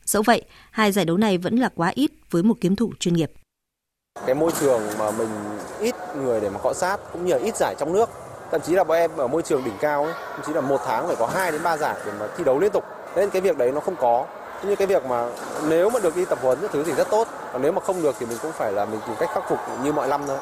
[0.04, 3.14] Dẫu vậy, hai giải đấu này vẫn là quá ít với một kiếm thủ chuyên
[3.14, 3.30] nghiệp.
[4.26, 5.28] Cái môi trường mà mình
[5.80, 8.10] ít người để mà cọ sát cũng như là ít giải trong nước.
[8.50, 10.80] Thậm chí là bọn em ở môi trường đỉnh cao ấy, thậm chí là một
[10.86, 12.84] tháng phải có 2 đến 3 giải để mà thi đấu liên tục.
[13.16, 14.26] Nên cái việc đấy nó không có.
[14.68, 15.28] Như cái việc mà
[15.68, 17.28] nếu mà được đi tập huấn thứ thì rất tốt.
[17.52, 19.58] Còn nếu mà không được thì mình cũng phải là mình tìm cách khắc phục
[19.84, 20.38] như mọi năm thôi.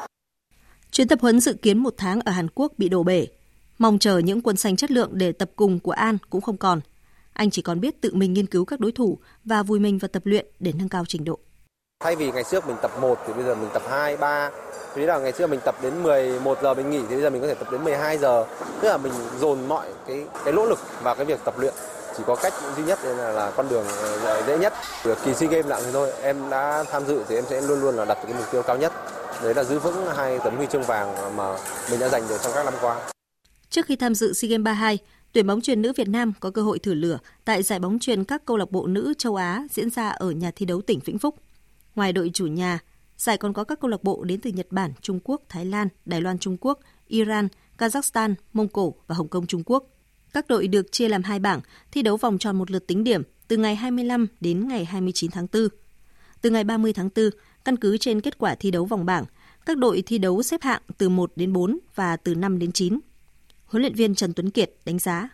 [0.91, 3.27] Chuyến tập huấn dự kiến một tháng ở Hàn Quốc bị đổ bể.
[3.77, 6.81] Mong chờ những quân xanh chất lượng để tập cùng của An cũng không còn.
[7.33, 10.07] Anh chỉ còn biết tự mình nghiên cứu các đối thủ và vui mình vào
[10.07, 11.39] tập luyện để nâng cao trình độ.
[12.03, 14.51] Thay vì ngày trước mình tập 1 thì bây giờ mình tập 2, 3.
[14.95, 17.41] Thế là ngày xưa mình tập đến 11 giờ mình nghỉ thì bây giờ mình
[17.41, 18.45] có thể tập đến 12 giờ.
[18.81, 21.73] Tức là mình dồn mọi cái cái nỗ lực vào cái việc tập luyện.
[22.17, 24.73] Chỉ có cách duy nhất là, là con đường ờ, dễ nhất.
[25.05, 27.81] Được kỳ SEA Games nặng thì thôi, em đã tham dự thì em sẽ luôn
[27.81, 28.93] luôn là đặt cái mục tiêu cao nhất.
[29.43, 31.57] Đấy là giữ vững hai tấm huy chương vàng mà
[31.91, 33.09] mình đã giành được trong các năm qua.
[33.69, 34.97] Trước khi tham dự SEA Games 32,
[35.33, 38.23] tuyển bóng chuyền nữ Việt Nam có cơ hội thử lửa tại giải bóng chuyền
[38.23, 41.19] các câu lạc bộ nữ châu Á diễn ra ở nhà thi đấu tỉnh Vĩnh
[41.19, 41.35] Phúc.
[41.95, 42.79] Ngoài đội chủ nhà,
[43.17, 45.87] giải còn có các câu lạc bộ đến từ Nhật Bản, Trung Quốc, Thái Lan,
[46.05, 47.47] Đài Loan Trung Quốc, Iran,
[47.77, 49.83] Kazakhstan, Mông Cổ và Hồng Kông Trung Quốc.
[50.33, 51.61] Các đội được chia làm hai bảng,
[51.91, 55.47] thi đấu vòng tròn một lượt tính điểm từ ngày 25 đến ngày 29 tháng
[55.53, 55.67] 4.
[56.41, 57.29] Từ ngày 30 tháng 4,
[57.65, 59.25] căn cứ trên kết quả thi đấu vòng bảng,
[59.65, 62.99] các đội thi đấu xếp hạng từ 1 đến 4 và từ 5 đến 9.
[63.65, 65.29] Huấn luyện viên Trần Tuấn Kiệt đánh giá.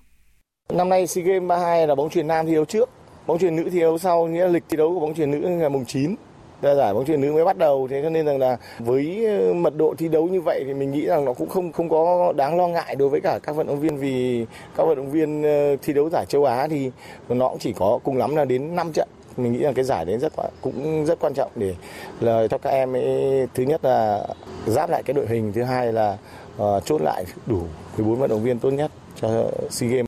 [0.74, 2.89] Năm nay SEA Games 32 là bóng chuyền nam thi đấu trước,
[3.28, 5.38] bóng chuyền nữ thi đấu sau, nghĩa là lịch thi đấu của bóng chuyền nữ
[5.38, 6.16] ngày mùng 9
[6.62, 9.74] giải bóng chuyền nữ mới bắt đầu thế cho nên rằng là với ờ, mật
[9.78, 12.57] độ thi đấu như vậy thì mình nghĩ rằng nó cũng không không có đáng
[12.57, 14.45] lo ngại đối với cả các vận động viên vì
[14.78, 16.91] các vận động viên ờ, thi đấu giải châu Á thì
[17.30, 19.07] nó cũng chỉ có cùng lắm là đến 5 trận
[19.38, 21.76] mình nghĩ là cái giải đấy rất cũng rất quan trọng để
[22.20, 24.28] là cho các em ấy thứ nhất là
[24.66, 26.18] giáp lại cái đội hình thứ hai là
[26.62, 27.64] uh, chốt lại đủ
[27.97, 28.91] 14 vận động viên tốt nhất
[29.22, 30.05] cho SEA Games.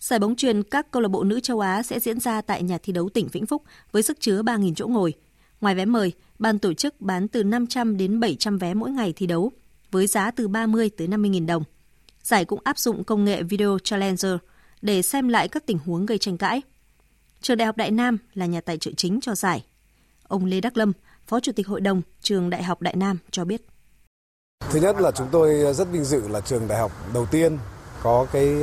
[0.00, 2.78] Giải bóng truyền các câu lạc bộ nữ châu Á sẽ diễn ra tại nhà
[2.82, 3.62] thi đấu tỉnh Vĩnh Phúc
[3.92, 5.14] với sức chứa 3.000 chỗ ngồi.
[5.60, 9.26] Ngoài vé mời, ban tổ chức bán từ 500 đến 700 vé mỗi ngày thi
[9.26, 9.52] đấu,
[9.90, 11.64] với giá từ 30 tới 50.000 đồng.
[12.22, 14.32] Giải cũng áp dụng công nghệ Video Challenger
[14.82, 16.62] để xem lại các tình huống gây tranh cãi.
[17.40, 19.64] Trường Đại học Đại Nam là nhà tài trợ chính cho giải.
[20.22, 20.92] Ông Lê Đắc Lâm,
[21.26, 23.62] Phó Chủ tịch Hội đồng Trường Đại học Đại Nam cho biết.
[24.70, 27.58] Thứ nhất là chúng tôi rất vinh dự là trường đại học đầu tiên
[28.02, 28.54] có cái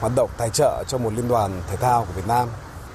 [0.00, 2.48] hoạt động tài trợ cho một liên đoàn thể thao của Việt Nam.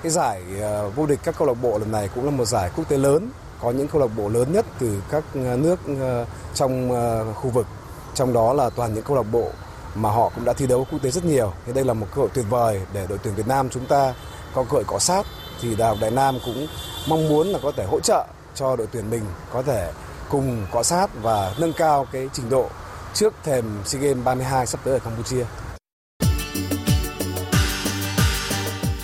[0.03, 2.71] Cái giải ờ, vô địch các câu lạc bộ lần này cũng là một giải
[2.75, 3.29] quốc tế lớn,
[3.61, 7.49] có những câu lạc bộ lớn nhất từ các ờ, nước ờ, trong ờ, khu
[7.49, 7.67] vực,
[8.13, 9.49] trong đó là toàn những câu lạc bộ
[9.95, 11.53] mà họ cũng đã thi đấu quốc tế rất nhiều.
[11.65, 14.13] Thì đây là một cơ hội tuyệt vời để đội tuyển Việt Nam chúng ta
[14.53, 15.25] có cơ hội cọ sát
[15.61, 16.67] thì Đại học Đại Nam cũng
[17.07, 18.25] mong muốn là có thể hỗ trợ
[18.55, 19.91] cho đội tuyển mình có thể
[20.29, 22.69] cùng cọ sát và nâng cao cái trình độ
[23.13, 25.45] trước thềm SEA Games 32 sắp tới ở Campuchia.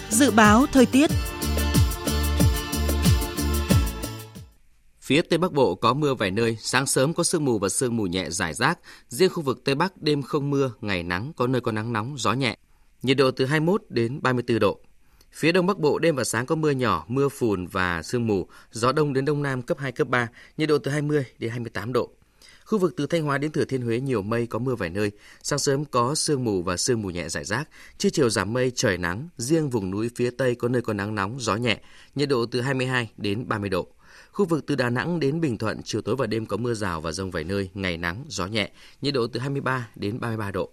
[0.09, 1.11] Dự báo thời tiết
[5.01, 7.97] Phía Tây Bắc Bộ có mưa vài nơi, sáng sớm có sương mù và sương
[7.97, 8.79] mù nhẹ rải rác.
[9.09, 12.15] Riêng khu vực Tây Bắc đêm không mưa, ngày nắng, có nơi có nắng nóng,
[12.17, 12.57] gió nhẹ.
[13.01, 14.79] Nhiệt độ từ 21 đến 34 độ.
[15.31, 18.47] Phía Đông Bắc Bộ đêm và sáng có mưa nhỏ, mưa phùn và sương mù,
[18.71, 21.93] gió đông đến đông nam cấp 2, cấp 3, nhiệt độ từ 20 đến 28
[21.93, 22.09] độ.
[22.65, 25.11] Khu vực từ Thanh Hóa đến Thừa Thiên Huế nhiều mây có mưa vài nơi,
[25.43, 28.71] sáng sớm có sương mù và sương mù nhẹ rải rác, trưa chiều giảm mây
[28.75, 31.81] trời nắng, riêng vùng núi phía Tây có nơi có nắng nóng, gió nhẹ,
[32.15, 33.87] nhiệt độ từ 22 đến 30 độ.
[34.31, 37.01] Khu vực từ Đà Nẵng đến Bình Thuận, chiều tối và đêm có mưa rào
[37.01, 38.71] và rông vài nơi, ngày nắng, gió nhẹ,
[39.01, 40.69] nhiệt độ từ 23 đến 33 độ.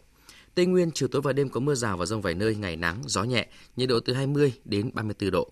[0.55, 3.03] Tây Nguyên, chiều tối và đêm có mưa rào và rông vài nơi, ngày nắng,
[3.07, 3.47] gió nhẹ,
[3.77, 5.49] nhiệt độ từ 20 đến 34 độ.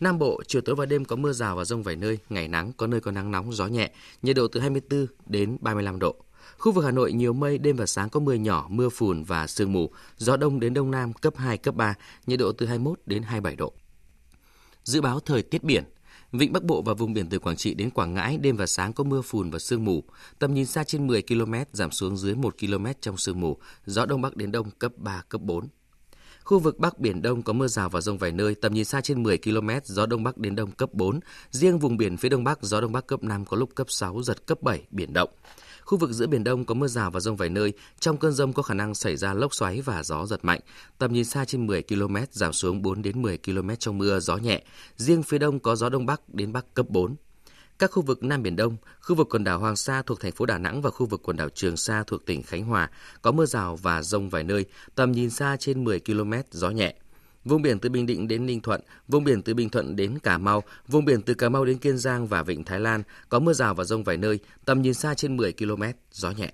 [0.00, 2.72] Nam Bộ, chiều tối và đêm có mưa rào và rông vài nơi, ngày nắng,
[2.76, 3.90] có nơi có nắng nóng, gió nhẹ,
[4.22, 6.16] nhiệt độ từ 24 đến 35 độ.
[6.58, 9.46] Khu vực Hà Nội nhiều mây, đêm và sáng có mưa nhỏ, mưa phùn và
[9.46, 11.94] sương mù, gió đông đến đông nam cấp 2, cấp 3,
[12.26, 13.72] nhiệt độ từ 21 đến 27 độ.
[14.84, 15.84] Dự báo thời tiết biển,
[16.32, 18.92] Vịnh Bắc Bộ và vùng biển từ Quảng Trị đến Quảng Ngãi đêm và sáng
[18.92, 20.04] có mưa phùn và sương mù,
[20.38, 23.56] tầm nhìn xa trên 10 km giảm xuống dưới 1 km trong sương mù,
[23.86, 25.68] gió đông bắc đến đông cấp 3 cấp 4.
[26.44, 29.00] Khu vực Bắc Biển Đông có mưa rào và rông vài nơi, tầm nhìn xa
[29.00, 31.20] trên 10 km, gió Đông Bắc đến Đông cấp 4.
[31.50, 34.22] Riêng vùng biển phía Đông Bắc, gió Đông Bắc cấp 5 có lúc cấp 6,
[34.22, 35.30] giật cấp 7, biển động.
[35.88, 38.52] Khu vực giữa Biển Đông có mưa rào và rông vài nơi, trong cơn rông
[38.52, 40.60] có khả năng xảy ra lốc xoáy và gió giật mạnh.
[40.98, 44.36] Tầm nhìn xa trên 10 km, giảm xuống 4 đến 10 km trong mưa, gió
[44.36, 44.62] nhẹ.
[44.96, 47.16] Riêng phía Đông có gió Đông Bắc đến Bắc cấp 4.
[47.78, 50.46] Các khu vực Nam Biển Đông, khu vực quần đảo Hoàng Sa thuộc thành phố
[50.46, 52.90] Đà Nẵng và khu vực quần đảo Trường Sa thuộc tỉnh Khánh Hòa
[53.22, 54.64] có mưa rào và rông vài nơi,
[54.94, 56.94] tầm nhìn xa trên 10 km, gió nhẹ.
[57.44, 60.38] Vùng biển từ Bình Định đến Ninh Thuận, vùng biển từ Bình Thuận đến Cà
[60.38, 63.52] Mau, vùng biển từ Cà Mau đến Kiên Giang và Vịnh Thái Lan có mưa
[63.52, 65.82] rào và rông vài nơi, tầm nhìn xa trên 10 km,
[66.12, 66.52] gió nhẹ.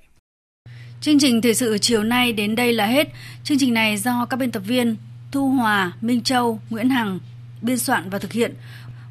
[1.01, 3.09] Chương trình thời sự chiều nay đến đây là hết.
[3.45, 4.97] Chương trình này do các biên tập viên
[5.33, 7.19] Thu Hòa, Minh Châu, Nguyễn Hằng
[7.63, 8.55] biên soạn và thực hiện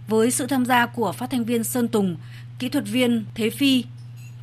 [0.08, 2.18] với sự tham gia của phát thanh viên Sơn Tùng,
[2.60, 3.86] kỹ thuật viên Thế Phi,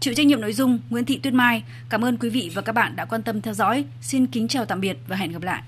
[0.00, 1.64] chịu trách nhiệm nội dung Nguyễn Thị Tuyết Mai.
[1.88, 3.84] Cảm ơn quý vị và các bạn đã quan tâm theo dõi.
[4.02, 5.62] Xin kính chào tạm biệt và hẹn gặp lại.